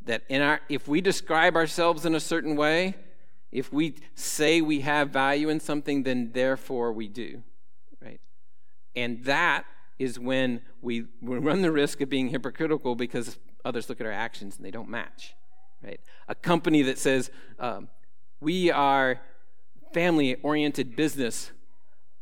That 0.07 0.23
in 0.29 0.43
our, 0.43 0.61
if 0.69 0.89
we 0.89 1.01
describe 1.01 1.55
ourselves 1.55 2.05
in 2.05 2.15
a 2.15 2.21
certain 2.21 2.57
way, 2.57 2.97
if 3.53 3.73
we 3.73 3.97
say 4.15 4.61
we 4.61 4.81
have 4.81 5.11
value 5.11 5.49
in 5.49 5.61
something, 5.61 6.03
then 6.03 6.31
therefore 6.33 6.93
we 6.93 7.07
do, 7.07 7.43
right? 8.03 8.21
And 8.97 9.25
that 9.25 9.65
is 9.99 10.19
when 10.19 10.63
we, 10.81 11.07
we 11.21 11.39
run 11.39 11.63
the 11.63 11.71
risk 11.71 12.01
of 12.01 12.09
being 12.09 12.29
hypocritical 12.29 12.97
because 12.97 13.39
others 13.65 13.89
look 13.89 14.01
at 14.01 14.07
our 14.07 14.13
actions 14.13 14.57
and 14.57 14.65
they 14.65 14.71
don't 14.71 14.89
match. 14.89 15.35
Right? 15.85 16.01
A 16.29 16.35
company 16.35 16.83
that 16.83 16.99
says 16.99 17.31
um, 17.59 17.89
we 18.41 18.71
are 18.71 19.21
family-oriented 19.93 20.97
business, 20.97 21.53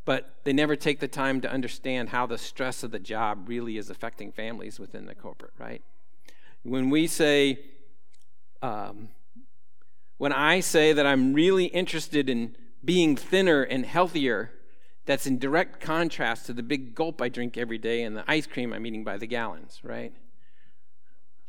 but 0.03 0.35
they 0.43 0.53
never 0.53 0.75
take 0.75 0.99
the 0.99 1.07
time 1.07 1.41
to 1.41 1.51
understand 1.51 2.09
how 2.09 2.25
the 2.25 2.37
stress 2.37 2.83
of 2.83 2.91
the 2.91 2.99
job 2.99 3.47
really 3.47 3.77
is 3.77 3.89
affecting 3.89 4.31
families 4.31 4.79
within 4.79 5.05
the 5.05 5.15
corporate. 5.15 5.53
Right? 5.57 5.81
When 6.63 6.89
we 6.89 7.07
say, 7.07 7.59
um, 8.61 9.09
when 10.17 10.31
I 10.31 10.59
say 10.59 10.93
that 10.93 11.05
I'm 11.05 11.33
really 11.33 11.65
interested 11.65 12.29
in 12.29 12.55
being 12.83 13.15
thinner 13.15 13.63
and 13.63 13.85
healthier 13.85 14.51
that's 15.05 15.25
in 15.25 15.39
direct 15.39 15.79
contrast 15.79 16.45
to 16.45 16.53
the 16.53 16.63
big 16.63 16.93
gulp 16.93 17.21
I 17.21 17.29
drink 17.29 17.57
every 17.57 17.77
day 17.77 18.03
and 18.03 18.15
the 18.15 18.23
ice 18.27 18.45
cream 18.45 18.73
I'm 18.73 18.85
eating 18.85 19.03
by 19.03 19.17
the 19.17 19.25
gallons, 19.25 19.79
right? 19.83 20.13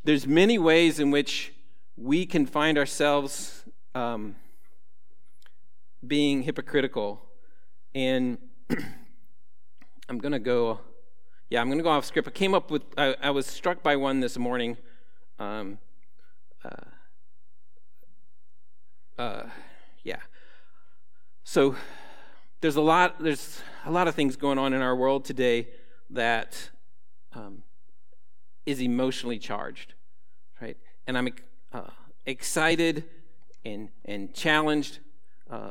There's 0.05 0.27
many 0.27 0.59
ways 0.59 0.98
in 0.98 1.11
which 1.11 1.53
we 1.96 2.27
can 2.27 2.46
find 2.46 2.79
ourselves 2.79 3.64
um, 3.94 4.37
being 6.07 6.42
hypocritical. 6.42 7.22
And 7.94 8.38
I'm 10.09 10.18
going 10.18 10.33
to 10.33 10.38
go, 10.38 10.81
yeah, 11.51 11.61
I'm 11.61 11.68
going 11.68 11.79
to 11.79 11.85
go 11.85 11.90
off 11.90 12.05
script. 12.05 12.27
I 12.27 12.31
came 12.31 12.55
up 12.55 12.70
with, 12.70 12.83
I, 12.96 13.14
I 13.22 13.31
was 13.31 13.46
struck 13.46 13.83
by 13.83 13.96
one 13.96 14.20
this 14.20 14.38
morning. 14.38 14.77
Um, 15.42 15.78
uh, 16.64 16.68
uh, 19.20 19.42
yeah. 20.05 20.20
So, 21.42 21.74
there's 22.61 22.76
a 22.76 22.81
lot 22.81 23.20
there's 23.20 23.61
a 23.85 23.90
lot 23.90 24.07
of 24.07 24.14
things 24.14 24.37
going 24.37 24.57
on 24.59 24.72
in 24.72 24.81
our 24.81 24.94
world 24.94 25.24
today 25.24 25.66
that 26.11 26.70
um, 27.33 27.64
is 28.66 28.81
emotionally 28.81 29.40
charged, 29.40 29.94
right? 30.61 30.76
And 31.09 31.18
I'm 31.18 31.28
uh, 31.72 31.90
excited 32.24 33.02
and 33.64 33.88
and 34.05 34.33
challenged 34.33 35.00
uh, 35.50 35.70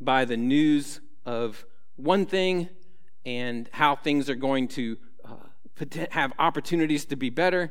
by 0.00 0.24
the 0.24 0.38
news 0.38 1.02
of 1.26 1.66
one 1.96 2.24
thing 2.24 2.70
and 3.26 3.68
how 3.72 3.96
things 3.96 4.30
are 4.30 4.34
going 4.34 4.66
to 4.68 4.96
uh, 5.26 5.84
have 6.10 6.32
opportunities 6.38 7.04
to 7.04 7.16
be 7.16 7.28
better, 7.28 7.70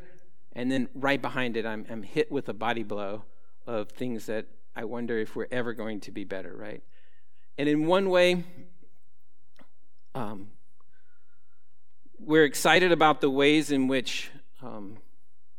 and 0.53 0.71
then 0.71 0.89
right 0.93 1.21
behind 1.21 1.57
it, 1.57 1.65
I'm, 1.65 1.85
I'm 1.89 2.03
hit 2.03 2.31
with 2.31 2.49
a 2.49 2.53
body 2.53 2.83
blow 2.83 3.23
of 3.67 3.89
things 3.89 4.25
that 4.25 4.45
I 4.75 4.85
wonder 4.85 5.17
if 5.17 5.35
we're 5.35 5.47
ever 5.51 5.73
going 5.73 5.99
to 6.01 6.11
be 6.11 6.23
better, 6.23 6.55
right? 6.55 6.81
And 7.57 7.67
in 7.67 7.85
one 7.85 8.09
way, 8.09 8.43
um, 10.15 10.47
we're 12.19 12.45
excited 12.45 12.91
about 12.91 13.21
the 13.21 13.29
ways 13.29 13.71
in 13.71 13.87
which 13.87 14.31
um, 14.61 14.97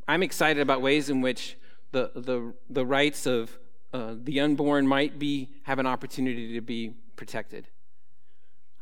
I'm 0.09 0.23
excited 0.23 0.61
about 0.61 0.83
ways 0.83 1.09
in 1.09 1.21
which 1.21 1.57
the 1.93 2.11
the 2.15 2.53
the 2.69 2.85
rights 2.85 3.27
of 3.27 3.59
uh, 3.93 4.15
the 4.17 4.41
unborn 4.41 4.87
might 4.87 5.19
be 5.19 5.51
have 5.65 5.79
an 5.79 5.87
opportunity 5.87 6.55
to 6.55 6.61
be 6.61 6.95
protected. 7.17 7.69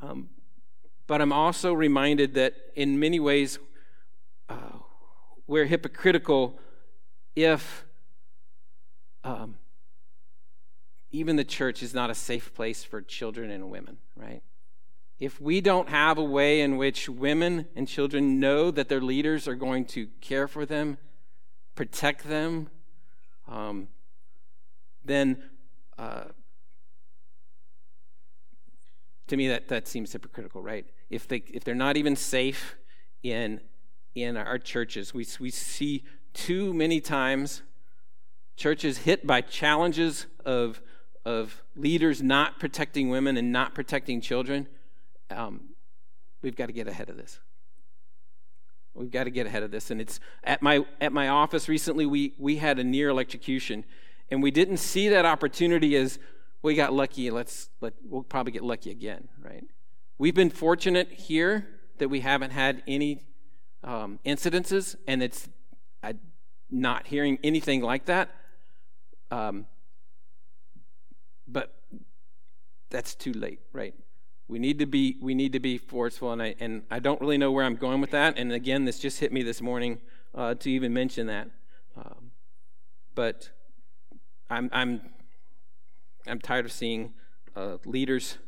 Um, 0.01 0.31
but 1.07 1.21
I'm 1.21 1.33
also 1.33 1.73
reminded 1.73 2.35
that 2.35 2.55
in 2.77 2.99
many 2.99 3.19
ways 3.19 3.59
uh, 4.49 4.79
we're 5.49 5.65
hypocritical 5.65 6.61
if 7.35 7.85
um, 9.25 9.57
even 11.11 11.37
the 11.37 11.45
church 11.45 11.83
is 11.83 11.95
not 11.95 12.11
a 12.11 12.15
safe 12.15 12.55
place 12.55 12.85
for 12.85 13.01
children 13.01 13.51
and 13.51 13.71
women, 13.71 13.97
right? 14.15 14.43
If 15.19 15.41
we 15.41 15.61
don't 15.61 15.89
have 15.89 16.19
a 16.19 16.23
way 16.23 16.61
in 16.61 16.77
which 16.77 17.09
women 17.09 17.67
and 17.75 17.89
children 17.89 18.39
know 18.39 18.71
that 18.71 18.89
their 18.89 19.01
leaders 19.01 19.49
are 19.49 19.57
going 19.57 19.87
to 19.87 20.09
care 20.21 20.47
for 20.47 20.65
them, 20.65 20.99
protect 21.75 22.29
them, 22.29 22.69
um, 23.49 23.89
then 25.05 25.43
uh, 25.97 26.25
to 29.27 29.37
me 29.37 29.49
that, 29.49 29.69
that 29.69 29.89
seems 29.89 30.13
hypocritical, 30.13 30.63
right? 30.63 30.87
If 31.11 31.27
they 31.27 31.43
if 31.49 31.65
they're 31.65 31.75
not 31.75 31.97
even 31.97 32.15
safe 32.15 32.77
in 33.23 33.61
in 34.23 34.37
our 34.37 34.59
churches, 34.59 35.15
we 35.15 35.27
we 35.41 35.51
see 35.51 36.05
too 36.35 36.73
many 36.73 37.01
times 37.01 37.63
churches 38.57 38.99
hit 38.99 39.27
by 39.27 39.41
challenges 39.41 40.27
of 40.45 40.83
of 41.25 41.63
leaders 41.77 42.23
not 42.23 42.59
protecting 42.59 43.11
women 43.11 43.37
and 43.37 43.53
not 43.53 43.75
protecting 43.75 44.21
children, 44.21 44.67
um, 45.31 45.61
we've 46.43 46.57
got 46.57 46.67
to 46.67 46.73
get 46.73 46.89
ahead 46.89 47.11
of 47.11 47.17
this. 47.17 47.39
We've 48.95 49.11
got 49.11 49.25
to 49.25 49.31
get 49.31 49.47
ahead 49.47 49.63
of 49.63 49.71
this. 49.71 49.91
And 49.91 50.01
it's 50.01 50.19
at 50.43 50.63
my 50.63 50.85
at 51.01 51.13
my 51.13 51.29
office 51.29 51.69
recently. 51.69 52.07
We 52.07 52.35
we 52.39 52.57
had 52.57 52.79
a 52.79 52.85
near 52.85 53.11
electrocution, 53.11 53.85
and 54.31 54.43
we 54.43 54.51
didn't 54.51 54.79
see 54.79 55.09
that 55.09 55.25
opportunity 55.25 55.97
as 55.97 56.19
we 56.63 56.75
got 56.75 56.93
lucky. 56.93 57.31
Let's 57.31 57.69
let 57.81 57.95
we'll 58.03 58.23
probably 58.23 58.53
get 58.53 58.65
lucky 58.65 58.91
again, 58.91 59.29
right? 59.41 59.65
We've 60.19 60.35
been 60.35 60.51
fortunate 60.51 61.13
here 61.13 61.69
that 61.99 62.09
we 62.09 62.21
haven't 62.21 62.51
had 62.51 62.83
any 62.89 63.23
um, 63.85 64.19
incidences, 64.25 64.97
and 65.07 65.23
it's 65.23 65.49
uh, 66.03 66.13
not 66.71 67.07
hearing 67.07 67.39
anything 67.43 67.83
like 67.83 68.07
that. 68.07 68.31
Um, 69.31 69.67
but 71.47 71.75
that's 72.91 73.15
too 73.15 73.33
late, 73.33 73.61
right? 73.73 73.95
We 74.49 74.59
need 74.59 74.79
to 74.79 74.87
be 74.87 75.19
we 75.21 75.35
need 75.35 75.53
to 75.53 75.61
be 75.61 75.79
forceful, 75.79 76.33
and 76.33 76.43
I 76.43 76.55
and 76.59 76.83
I 76.91 76.99
don't 77.01 77.21
really 77.21 77.39
know 77.39 77.53
where 77.53 77.65
I'm 77.65 77.77
going 77.77 78.01
with 78.01 78.11
that. 78.11 78.39
And 78.39 78.53
again, 78.53 78.85
this 78.85 78.99
just 78.99 79.21
hit 79.21 79.33
me 79.33 79.43
this 79.43 79.61
morning 79.61 80.01
uh, 80.35 80.55
to 80.55 80.71
even 80.71 80.93
mention 80.93 81.27
that. 81.27 81.51
Um, 81.97 82.31
but 83.15 83.51
I'm 84.49 84.71
I'm 84.73 85.03
I'm 86.27 86.41
tired 86.41 86.65
of 86.65 86.73
seeing 86.73 87.13
uh, 87.55 87.77
leaders 87.85 88.39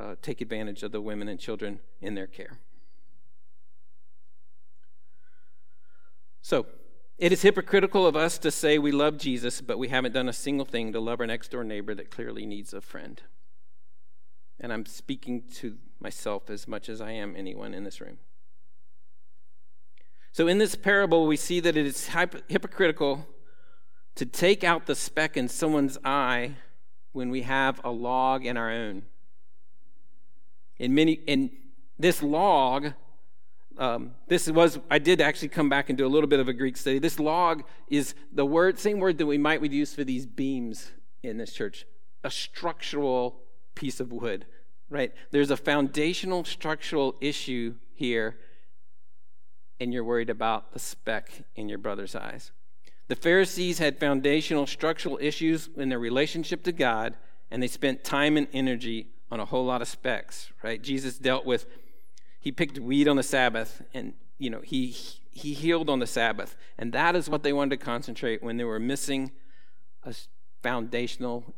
uh, 0.00 0.16
take 0.22 0.40
advantage 0.40 0.82
of 0.82 0.92
the 0.92 1.00
women 1.00 1.28
and 1.28 1.38
children 1.38 1.80
in 2.00 2.14
their 2.14 2.26
care. 2.26 2.58
So, 6.44 6.66
it 7.16 7.32
is 7.32 7.40
hypocritical 7.40 8.06
of 8.06 8.16
us 8.16 8.36
to 8.36 8.50
say 8.50 8.76
we 8.76 8.92
love 8.92 9.16
Jesus, 9.16 9.62
but 9.62 9.78
we 9.78 9.88
haven't 9.88 10.12
done 10.12 10.28
a 10.28 10.32
single 10.34 10.66
thing 10.66 10.92
to 10.92 11.00
love 11.00 11.18
our 11.20 11.26
next 11.26 11.50
door 11.50 11.64
neighbor 11.64 11.94
that 11.94 12.10
clearly 12.10 12.44
needs 12.44 12.74
a 12.74 12.82
friend. 12.82 13.22
And 14.60 14.70
I'm 14.70 14.84
speaking 14.84 15.44
to 15.54 15.78
myself 16.00 16.50
as 16.50 16.68
much 16.68 16.90
as 16.90 17.00
I 17.00 17.12
am 17.12 17.34
anyone 17.34 17.72
in 17.72 17.84
this 17.84 17.98
room. 17.98 18.18
So, 20.32 20.46
in 20.46 20.58
this 20.58 20.74
parable, 20.74 21.26
we 21.26 21.38
see 21.38 21.60
that 21.60 21.78
it 21.78 21.86
is 21.86 22.10
hypocritical 22.48 23.26
to 24.14 24.26
take 24.26 24.62
out 24.62 24.84
the 24.84 24.94
speck 24.94 25.38
in 25.38 25.48
someone's 25.48 25.96
eye 26.04 26.56
when 27.12 27.30
we 27.30 27.40
have 27.40 27.80
a 27.82 27.90
log 27.90 28.44
in 28.44 28.58
our 28.58 28.70
own. 28.70 29.04
In 30.76 30.94
many, 30.94 31.12
in 31.12 31.52
this 31.98 32.22
log 32.22 32.92
um, 33.76 34.12
this 34.28 34.48
was 34.48 34.78
i 34.90 34.98
did 34.98 35.20
actually 35.20 35.48
come 35.48 35.68
back 35.68 35.88
and 35.88 35.98
do 35.98 36.06
a 36.06 36.08
little 36.08 36.28
bit 36.28 36.40
of 36.40 36.48
a 36.48 36.52
greek 36.52 36.76
study. 36.76 36.98
This 36.98 37.18
log 37.18 37.64
is 37.88 38.14
the 38.32 38.46
word 38.46 38.78
same 38.78 38.98
word 38.98 39.18
that 39.18 39.26
we 39.26 39.38
might 39.38 39.60
would 39.60 39.72
use 39.72 39.94
for 39.94 40.04
these 40.04 40.26
beams 40.26 40.92
in 41.22 41.38
this 41.38 41.52
church. 41.52 41.86
A 42.22 42.30
structural 42.30 43.40
piece 43.74 44.00
of 44.00 44.12
wood 44.12 44.46
right? 44.90 45.12
There's 45.30 45.50
a 45.50 45.56
foundational 45.56 46.44
structural 46.44 47.16
issue 47.20 47.74
here 47.94 48.36
and 49.80 49.92
you're 49.92 50.04
worried 50.04 50.30
about 50.30 50.72
the 50.72 50.78
speck 50.78 51.30
in 51.56 51.68
your 51.68 51.78
brother's 51.78 52.14
eyes. 52.14 52.52
The 53.08 53.16
pharisees 53.16 53.80
had 53.80 53.98
foundational 53.98 54.66
structural 54.66 55.18
issues 55.20 55.68
in 55.76 55.88
their 55.88 55.98
relationship 55.98 56.62
to 56.64 56.72
god 56.72 57.16
and 57.50 57.62
they 57.62 57.66
spent 57.66 58.04
time 58.04 58.36
and 58.36 58.46
energy 58.52 59.08
on 59.30 59.40
a 59.40 59.44
whole 59.44 59.64
lot 59.64 59.82
of 59.82 59.88
specks 59.88 60.52
right? 60.62 60.80
Jesus 60.82 61.18
dealt 61.18 61.44
with 61.44 61.66
he 62.44 62.52
picked 62.52 62.78
weed 62.78 63.08
on 63.08 63.16
the 63.16 63.22
Sabbath 63.22 63.80
and 63.94 64.12
you 64.36 64.50
know 64.50 64.60
he 64.60 64.94
he 65.30 65.54
healed 65.54 65.88
on 65.88 65.98
the 65.98 66.06
Sabbath. 66.06 66.56
And 66.76 66.92
that 66.92 67.16
is 67.16 67.28
what 67.28 67.42
they 67.42 67.54
wanted 67.54 67.80
to 67.80 67.84
concentrate 67.84 68.42
when 68.42 68.58
they 68.58 68.64
were 68.64 68.78
missing 68.78 69.32
a 70.02 70.14
foundational 70.62 71.54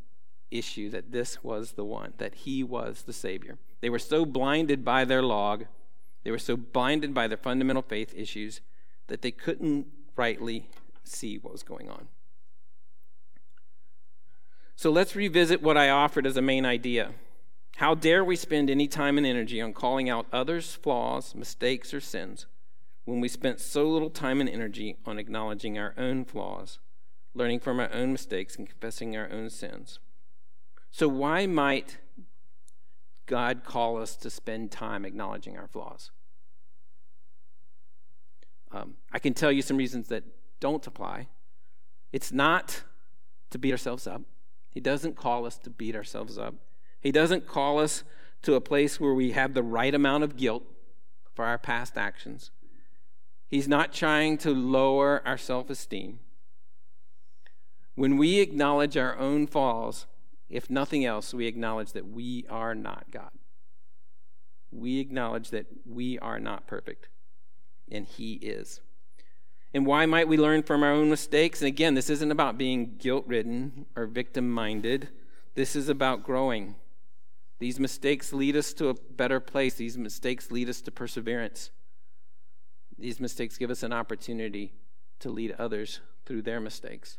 issue 0.49 0.89
that 0.91 1.11
this 1.11 1.43
was 1.43 1.73
the 1.73 1.85
one, 1.85 2.13
that 2.19 2.37
he 2.37 2.63
was 2.63 3.03
the 3.03 3.13
Savior. 3.13 3.59
They 3.81 3.91
were 3.91 3.99
so 3.99 4.25
blinded 4.25 4.85
by 4.85 5.05
their 5.05 5.23
log, 5.23 5.65
they 6.23 6.31
were 6.31 6.39
so 6.39 6.57
blinded 6.57 7.13
by 7.13 7.27
their 7.27 7.37
fundamental 7.37 7.83
faith 7.83 8.15
issues 8.17 8.61
that 9.09 9.23
they 9.23 9.33
couldn't 9.33 9.89
rightly 10.15 10.71
see 11.03 11.37
what 11.37 11.53
was 11.53 11.65
going 11.65 11.91
on. 11.91 12.07
So 14.77 14.91
let's 14.91 15.17
revisit 15.17 15.63
what 15.63 15.77
I 15.77 15.91
offered 15.91 16.27
as 16.27 16.37
a 16.37 16.43
main 16.43 16.65
idea. 16.65 17.11
How 17.77 17.95
dare 17.95 18.25
we 18.25 18.37
spend 18.37 18.71
any 18.71 18.89
time 18.89 19.19
and 19.19 19.27
energy 19.27 19.61
on 19.61 19.75
calling 19.75 20.09
out 20.09 20.27
others' 20.33 20.75
flaws, 20.75 21.35
mistakes, 21.35 21.93
or 21.93 22.01
sins 22.01 22.47
when 23.05 23.21
we 23.21 23.29
spent 23.29 23.61
so 23.61 23.87
little 23.87 24.09
time 24.09 24.41
and 24.41 24.49
energy 24.49 24.97
on 25.05 25.19
acknowledging 25.19 25.79
our 25.79 25.93
own 25.99 26.25
flaws, 26.25 26.79
learning 27.35 27.61
from 27.61 27.79
our 27.79 27.93
own 27.93 28.13
mistakes, 28.13 28.57
and 28.57 28.67
confessing 28.67 29.15
our 29.15 29.31
own 29.31 29.51
sins? 29.51 29.99
So, 30.91 31.07
why 31.07 31.47
might 31.47 31.99
God 33.27 33.63
call 33.63 33.99
us 33.99 34.17
to 34.17 34.31
spend 34.31 34.71
time 34.71 35.05
acknowledging 35.05 35.59
our 35.59 35.69
flaws? 35.69 36.11
Um, 38.73 38.95
I 39.13 39.19
can 39.19 39.35
tell 39.35 39.53
you 39.53 39.61
some 39.61 39.77
reasons 39.77 40.09
that 40.09 40.25
don't 40.61 40.87
apply. 40.87 41.29
It's 42.11 42.33
not 42.33 42.85
to 43.51 43.59
beat 43.59 43.73
ourselves 43.73 44.07
up. 44.07 44.23
He 44.71 44.81
doesn't 44.81 45.15
call 45.15 45.45
us 45.45 45.59
to 45.59 45.69
beat 45.69 45.95
ourselves 45.95 46.39
up. 46.39 46.55
He 47.01 47.13
doesn't 47.13 47.47
call 47.47 47.79
us 47.79 48.05
to 48.43 48.55
a 48.55 48.61
place 48.61 49.01
where 49.01 49.15
we 49.15 49.33
have 49.33 49.55
the 49.55 49.63
right 49.63 49.95
amount 49.95 50.25
of 50.25 50.37
guilt 50.37 50.63
for 51.35 51.45
our 51.45 51.59
past 51.59 51.97
actions. 51.97 52.51
He's 53.49 53.69
not 53.69 53.93
trying 53.93 54.39
to 54.39 54.51
lower 54.51 55.23
our 55.25 55.39
self 55.39 55.71
esteem. 55.71 56.21
When 57.95 58.17
we 58.17 58.41
acknowledge 58.41 58.97
our 58.97 59.17
own 59.17 59.47
falls, 59.47 60.07
if 60.49 60.71
nothing 60.71 61.05
else, 61.05 61.33
we 61.33 61.47
acknowledge 61.47 61.93
that 61.93 62.09
we 62.09 62.45
are 62.49 62.75
not 62.75 63.11
God. 63.11 63.31
We 64.71 65.01
acknowledge 65.01 65.51
that 65.51 65.67
we 65.87 66.19
are 66.19 66.39
not 66.39 66.67
perfect, 66.67 67.09
and 67.91 68.07
He 68.07 68.35
is. 68.35 68.81
And 69.73 69.87
why 69.87 70.07
might 70.07 70.29
we 70.29 70.37
learn 70.37 70.63
from 70.63 70.83
our 70.83 70.93
own 70.93 71.11
mistakes? 71.11 71.61
And 71.61 71.69
again, 71.69 71.95
this 71.95 72.11
isn't 72.11 72.31
about 72.31 72.59
being 72.59 72.97
guilt 72.99 73.25
ridden 73.27 73.87
or 73.97 74.07
victim 74.07 74.51
minded, 74.51 75.09
this 75.55 75.75
is 75.75 75.89
about 75.89 76.23
growing. 76.23 76.77
These 77.59 77.81
mistakes 77.81 78.33
lead 78.33 78.57
us 78.57 78.73
to 78.75 78.89
a 78.89 78.95
better 78.95 79.41
place. 79.41 79.75
These 79.75 79.97
mistakes 79.97 80.51
lead 80.51 80.69
us 80.69 80.81
to 80.83 80.91
perseverance. 80.91 81.71
These 82.99 83.21
mistakes 83.21 83.57
give 83.57 83.71
us 83.71 83.83
an 83.83 83.93
opportunity 83.93 84.75
to 85.21 85.31
lead 85.31 85.55
others 85.59 86.01
through 86.25 86.43
their 86.43 86.61
mistakes. 86.61 87.19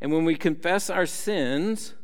And 0.00 0.12
when 0.12 0.24
we 0.24 0.36
confess 0.36 0.90
our 0.90 1.06
sins, 1.06 1.94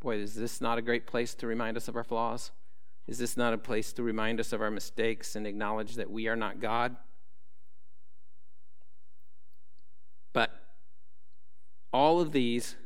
boy, 0.00 0.16
is 0.16 0.34
this 0.34 0.60
not 0.60 0.78
a 0.78 0.82
great 0.82 1.06
place 1.06 1.34
to 1.36 1.46
remind 1.46 1.76
us 1.76 1.88
of 1.88 1.96
our 1.96 2.04
flaws? 2.04 2.50
Is 3.06 3.18
this 3.18 3.36
not 3.36 3.52
a 3.52 3.58
place 3.58 3.92
to 3.94 4.02
remind 4.02 4.40
us 4.40 4.52
of 4.52 4.60
our 4.60 4.70
mistakes 4.70 5.36
and 5.36 5.46
acknowledge 5.46 5.94
that 5.94 6.10
we 6.10 6.26
are 6.28 6.36
not 6.36 6.60
God? 6.60 6.96
But 10.32 10.50
all 11.92 12.20
of 12.20 12.32
these 12.32 12.76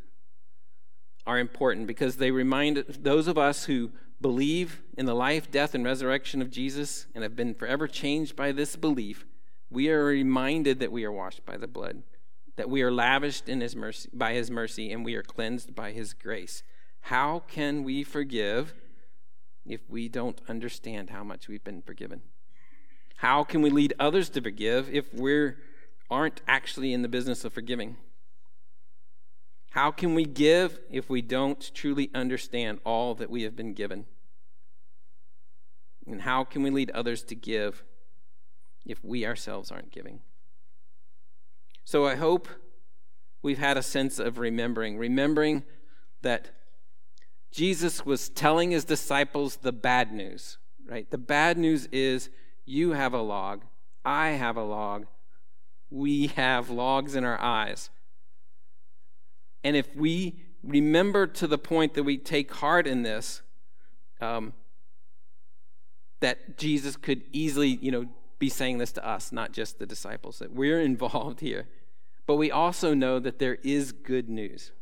are 1.29 1.39
important 1.39 1.87
because 1.87 2.17
they 2.17 2.31
remind 2.31 2.79
those 2.89 3.29
of 3.29 3.37
us 3.37 3.67
who 3.67 3.93
believe 4.19 4.83
in 4.97 5.05
the 5.05 5.15
life, 5.15 5.51
death, 5.51 5.75
and 5.75 5.85
resurrection 5.85 6.41
of 6.41 6.51
Jesus 6.51 7.07
and 7.15 7.23
have 7.23 7.37
been 7.37 7.55
forever 7.55 7.87
changed 7.87 8.35
by 8.35 8.51
this 8.51 8.77
belief, 8.77 9.27
we 9.71 9.91
are 9.91 10.05
reminded 10.05 10.81
that 10.81 10.91
we 10.91 11.05
are 11.05 11.13
washed 11.13 11.45
by 11.45 11.59
the 11.59 11.69
blood, 11.69 12.03
that 12.57 12.71
we 12.71 12.81
are 12.81 12.91
lavished 12.91 13.47
in 13.47 13.61
his 13.61 13.77
mercy, 13.77 14.09
by 14.15 14.33
his 14.33 14.51
mercy, 14.51 14.91
and 14.91 15.05
we 15.05 15.15
are 15.17 15.23
cleansed 15.23 15.75
by 15.75 15.93
his 15.93 16.15
grace. 16.15 16.63
How 17.03 17.41
can 17.41 17.85
we 17.85 18.05
forgive 18.05 18.73
if 19.67 19.83
we 19.87 20.09
don't 20.09 20.41
understand 20.49 21.11
how 21.11 21.23
much 21.23 21.47
we've 21.47 21.63
been 21.63 21.83
forgiven? 21.83 22.23
How 23.17 23.45
can 23.45 23.61
we 23.61 23.69
lead 23.69 23.93
others 24.01 24.31
to 24.31 24.41
forgive 24.41 24.89
if 24.91 25.13
we 25.13 25.53
aren't 26.11 26.41
actually 26.49 26.95
in 26.95 27.03
the 27.03 27.09
business 27.09 27.45
of 27.45 27.53
forgiving? 27.53 27.99
How 29.71 29.91
can 29.91 30.15
we 30.15 30.25
give 30.25 30.79
if 30.91 31.11
we 31.11 31.23
don't 31.23 31.71
truly 31.75 32.11
understand 32.15 32.81
all 32.85 33.15
that 33.17 33.31
we 33.31 33.43
have 33.43 33.55
been 33.55 33.75
given? 33.75 34.07
And 36.07 36.23
how 36.23 36.45
can 36.45 36.63
we 36.63 36.71
lead 36.71 36.91
others 36.91 37.23
to 37.25 37.35
give 37.35 37.85
if 38.87 39.05
we 39.05 39.27
ourselves 39.27 39.71
aren't 39.71 39.93
giving? 39.93 40.21
So 41.85 42.07
I 42.07 42.17
hope 42.17 42.49
we've 43.43 43.59
had 43.59 43.77
a 43.77 43.83
sense 43.83 44.19
of 44.19 44.39
remembering, 44.39 44.97
remembering 44.97 45.65
that 46.23 46.51
Jesus 47.51 48.05
was 48.05 48.29
telling 48.29 48.71
his 48.71 48.85
disciples 48.85 49.57
the 49.57 49.73
bad 49.73 50.13
news, 50.13 50.59
right? 50.87 51.11
The 51.11 51.19
bad 51.19 51.59
news 51.59 51.87
is 51.93 52.31
you 52.65 52.93
have 52.93 53.15
a 53.15 53.23
log, 53.23 53.65
I 54.05 54.31
have 54.31 54.57
a 54.57 54.65
log, 54.65 55.07
we 55.91 56.29
have 56.29 56.71
logs 56.71 57.15
in 57.15 57.25
our 57.25 57.41
eyes. 57.41 57.91
And 59.65 59.77
if 59.77 59.95
we 59.95 60.41
remember 60.63 61.27
to 61.27 61.47
the 61.47 61.59
point 61.59 61.95
that 61.95 62.05
we 62.05 62.19
take 62.19 62.53
heart 62.53 62.87
in 62.87 63.03
this, 63.03 63.43
um, 64.21 64.53
that 66.21 66.59
Jesus 66.59 66.97
could 66.97 67.23
easily, 67.33 67.69
you 67.69 67.91
know, 67.91 68.07
be 68.39 68.49
saying 68.49 68.79
this 68.79 68.93
to 68.93 69.07
us, 69.07 69.33
not 69.33 69.53
just 69.53 69.79
the 69.79 69.87
disciples, 69.87 70.39
that 70.39 70.53
we're 70.53 70.81
involved 70.93 71.41
here. 71.41 71.69
But 72.27 72.37
we 72.37 72.51
also 72.51 72.95
know 72.95 73.19
that 73.19 73.39
there 73.39 73.59
is 73.63 73.93
good 73.93 74.29
news. 74.29 74.73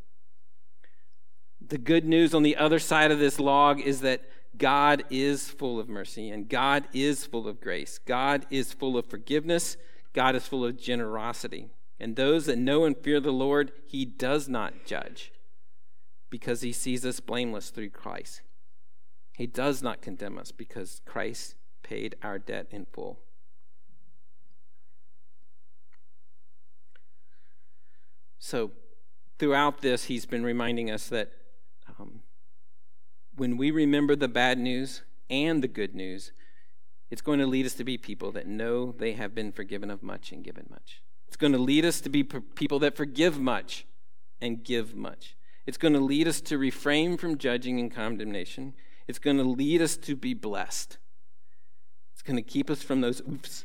The 1.65 1.79
good 1.79 2.05
news 2.05 2.35
on 2.35 2.43
the 2.43 2.57
other 2.57 2.79
side 2.79 3.11
of 3.11 3.19
this 3.19 3.39
log 3.39 3.81
is 3.81 4.01
that 4.01 4.23
God 4.57 5.05
is 5.11 5.49
full 5.49 5.79
of 5.79 5.89
mercy 5.89 6.31
and 6.31 6.49
God 6.49 6.89
is 6.93 7.25
full 7.27 7.47
of 7.47 7.61
grace. 7.61 7.99
God 7.99 8.47
is 8.51 8.73
full 8.73 8.97
of 8.97 9.07
forgiveness. 9.07 9.77
God 10.13 10.35
is 10.35 10.47
full 10.47 10.65
of 10.65 10.79
generosity. 10.79 11.69
And 11.99 12.17
those 12.17 12.47
that 12.47 12.59
know 12.59 12.85
and 12.85 12.97
fear 12.97 13.21
the 13.21 13.33
Lord, 13.33 13.73
he 13.87 14.05
does 14.05 14.49
not 14.49 14.85
judge 14.85 15.33
because 16.29 16.61
he 16.61 16.73
sees 16.73 17.07
us 17.07 17.21
blameless 17.21 17.71
through 17.71 17.91
Christ. 17.91 18.43
He 19.37 19.47
does 19.47 19.83
not 19.83 20.03
condemn 20.03 20.39
us 20.39 20.53
because 20.53 21.01
Christ 21.07 21.55
paid 21.83 22.17
our 22.23 22.39
debt 22.39 22.67
in 22.71 22.87
full. 22.87 23.21
So, 28.39 28.73
throughout 29.39 29.81
this, 29.81 30.05
he's 30.05 30.27
been 30.27 30.45
reminding 30.45 30.91
us 30.91 31.09
that 31.09 31.33
um, 31.99 32.21
when 33.35 33.57
we 33.57 33.71
remember 33.71 34.15
the 34.15 34.29
bad 34.29 34.59
news 34.59 35.03
and 35.29 35.63
the 35.63 35.69
good 35.69 35.95
news, 35.95 36.33
it's 37.11 37.23
going 37.23 37.39
to 37.39 37.47
lead 37.47 37.67
us 37.67 37.75
to 37.75 37.85
be 37.85 37.99
people 37.99 38.33
that 38.33 38.47
know 38.47 38.93
they 38.93 39.13
have 39.13 39.35
been 39.35 39.53
forgiven 39.53 39.91
of 39.91 40.03
much 40.03 40.33
and 40.33 40.45
given 40.45 40.67
much. 40.71 41.03
It's 41.29 41.37
going 41.37 41.53
to 41.53 41.59
lead 41.59 41.85
us 41.85 42.01
to 42.03 42.09
be 42.09 42.23
people 42.23 42.79
that 42.81 42.97
forgive 42.97 43.39
much 43.39 43.87
and 44.41 44.63
give 44.63 44.95
much. 44.95 45.37
It's 45.67 45.79
going 45.79 45.95
to 45.95 46.01
lead 46.01 46.29
us 46.29 46.41
to 46.43 46.59
refrain 46.59 47.17
from 47.17 47.39
judging 47.39 47.81
and 47.81 47.93
condemnation. 47.93 48.75
It's 49.09 49.19
going 49.19 49.37
to 49.39 49.45
lead 49.45 49.83
us 49.83 49.97
to 49.99 50.15
be 50.15 50.35
blessed. 50.35 50.99
It's 52.13 52.23
going 52.23 52.37
to 52.37 52.43
keep 52.43 52.71
us 52.71 52.83
from 52.83 53.01
those 53.01 53.21
oops. 53.21 53.65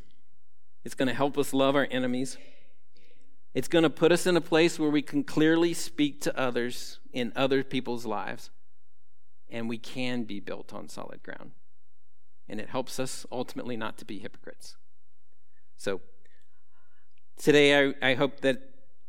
It's 0.84 0.96
going 0.96 1.08
to 1.08 1.14
help 1.14 1.38
us 1.38 1.54
love 1.54 1.76
our 1.76 1.88
enemies. 1.92 2.38
It's 3.54 3.68
going 3.68 3.84
to 3.84 3.90
put 3.90 4.12
us 4.12 4.26
in 4.26 4.38
a 4.38 4.42
place 4.42 4.80
where 4.80 4.90
we 4.90 5.02
can 5.02 5.24
clearly 5.24 5.74
speak 5.74 6.22
to 6.22 6.38
others 6.38 7.00
in 7.12 7.34
other 7.36 7.64
people's 7.64 8.06
lives, 8.06 8.50
and 9.50 9.68
we 9.68 9.78
can 9.78 10.24
be 10.24 10.40
built 10.40 10.74
on 10.74 10.90
solid 10.90 11.22
ground. 11.22 11.52
And 12.48 12.60
it 12.60 12.70
helps 12.70 13.00
us 13.00 13.26
ultimately 13.32 13.78
not 13.78 13.98
to 14.00 14.06
be 14.06 14.20
hypocrites. 14.20 14.78
So, 15.78 16.02
today 17.42 17.88
I, 17.88 18.12
I 18.12 18.14
hope 18.14 18.42
that 18.42 18.62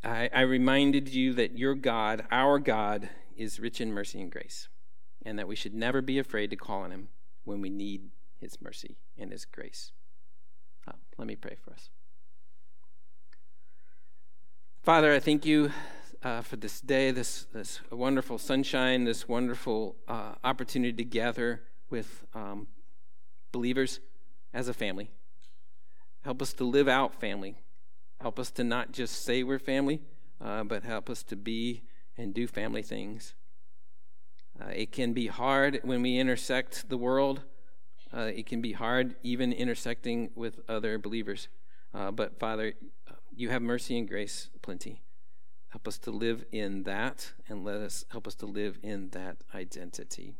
I, 0.02 0.30
I 0.32 0.40
reminded 0.40 1.08
you 1.08 1.34
that 1.34 1.58
your 1.58 1.74
God, 1.74 2.24
our 2.30 2.58
God, 2.58 3.10
is 3.36 3.60
rich 3.60 3.80
in 3.80 3.92
mercy 3.92 4.20
and 4.20 4.30
grace, 4.30 4.68
and 5.24 5.38
that 5.38 5.46
we 5.46 5.54
should 5.54 5.74
never 5.74 6.00
be 6.00 6.18
afraid 6.18 6.50
to 6.50 6.56
call 6.56 6.80
on 6.80 6.90
him 6.90 7.08
when 7.44 7.60
we 7.60 7.70
need 7.70 8.10
his 8.40 8.60
mercy 8.60 8.96
and 9.18 9.30
his 9.30 9.44
grace. 9.44 9.92
Uh, 10.88 10.92
let 11.18 11.28
me 11.28 11.36
pray 11.36 11.56
for 11.62 11.72
us. 11.72 11.90
Father, 14.82 15.12
I 15.12 15.20
thank 15.20 15.46
you 15.46 15.70
uh, 16.22 16.40
for 16.40 16.56
this 16.56 16.80
day, 16.80 17.10
this, 17.10 17.46
this 17.52 17.80
wonderful 17.90 18.38
sunshine, 18.38 19.04
this 19.04 19.28
wonderful 19.28 19.96
uh, 20.08 20.34
opportunity 20.42 20.92
to 20.92 21.04
gather 21.04 21.62
with 21.90 22.24
um, 22.34 22.66
believers 23.52 24.00
as 24.52 24.68
a 24.68 24.74
family. 24.74 25.10
Help 26.22 26.40
us 26.40 26.52
to 26.54 26.64
live 26.64 26.88
out 26.88 27.20
family. 27.20 27.58
Help 28.22 28.38
us 28.38 28.52
to 28.52 28.62
not 28.62 28.92
just 28.92 29.24
say 29.24 29.42
we're 29.42 29.58
family, 29.58 30.00
uh, 30.40 30.62
but 30.62 30.84
help 30.84 31.10
us 31.10 31.24
to 31.24 31.34
be 31.34 31.82
and 32.16 32.32
do 32.32 32.46
family 32.46 32.82
things. 32.82 33.34
Uh, 34.60 34.68
it 34.68 34.92
can 34.92 35.12
be 35.12 35.26
hard 35.26 35.80
when 35.82 36.02
we 36.02 36.18
intersect 36.18 36.88
the 36.88 36.96
world. 36.96 37.42
Uh, 38.16 38.30
it 38.32 38.46
can 38.46 38.62
be 38.62 38.74
hard 38.74 39.16
even 39.24 39.52
intersecting 39.52 40.30
with 40.36 40.60
other 40.68 40.98
believers. 40.98 41.48
Uh, 41.92 42.12
but 42.12 42.38
Father, 42.38 42.74
you 43.34 43.48
have 43.48 43.60
mercy 43.60 43.98
and 43.98 44.08
grace 44.08 44.50
plenty. 44.62 45.02
Help 45.70 45.88
us 45.88 45.98
to 45.98 46.12
live 46.12 46.44
in 46.52 46.84
that 46.84 47.32
and 47.48 47.64
let 47.64 47.78
us 47.78 48.04
help 48.10 48.28
us 48.28 48.36
to 48.36 48.46
live 48.46 48.78
in 48.84 49.08
that 49.10 49.38
identity. 49.52 50.36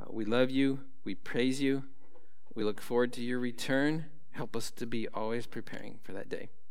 Uh, 0.00 0.04
we 0.08 0.24
love 0.24 0.48
you. 0.48 0.80
We 1.04 1.14
praise 1.14 1.60
you. 1.60 1.84
We 2.54 2.64
look 2.64 2.80
forward 2.80 3.12
to 3.14 3.22
your 3.22 3.38
return. 3.38 4.06
Help 4.30 4.56
us 4.56 4.70
to 4.70 4.86
be 4.86 5.08
always 5.08 5.46
preparing 5.46 5.98
for 6.02 6.12
that 6.12 6.30
day. 6.30 6.48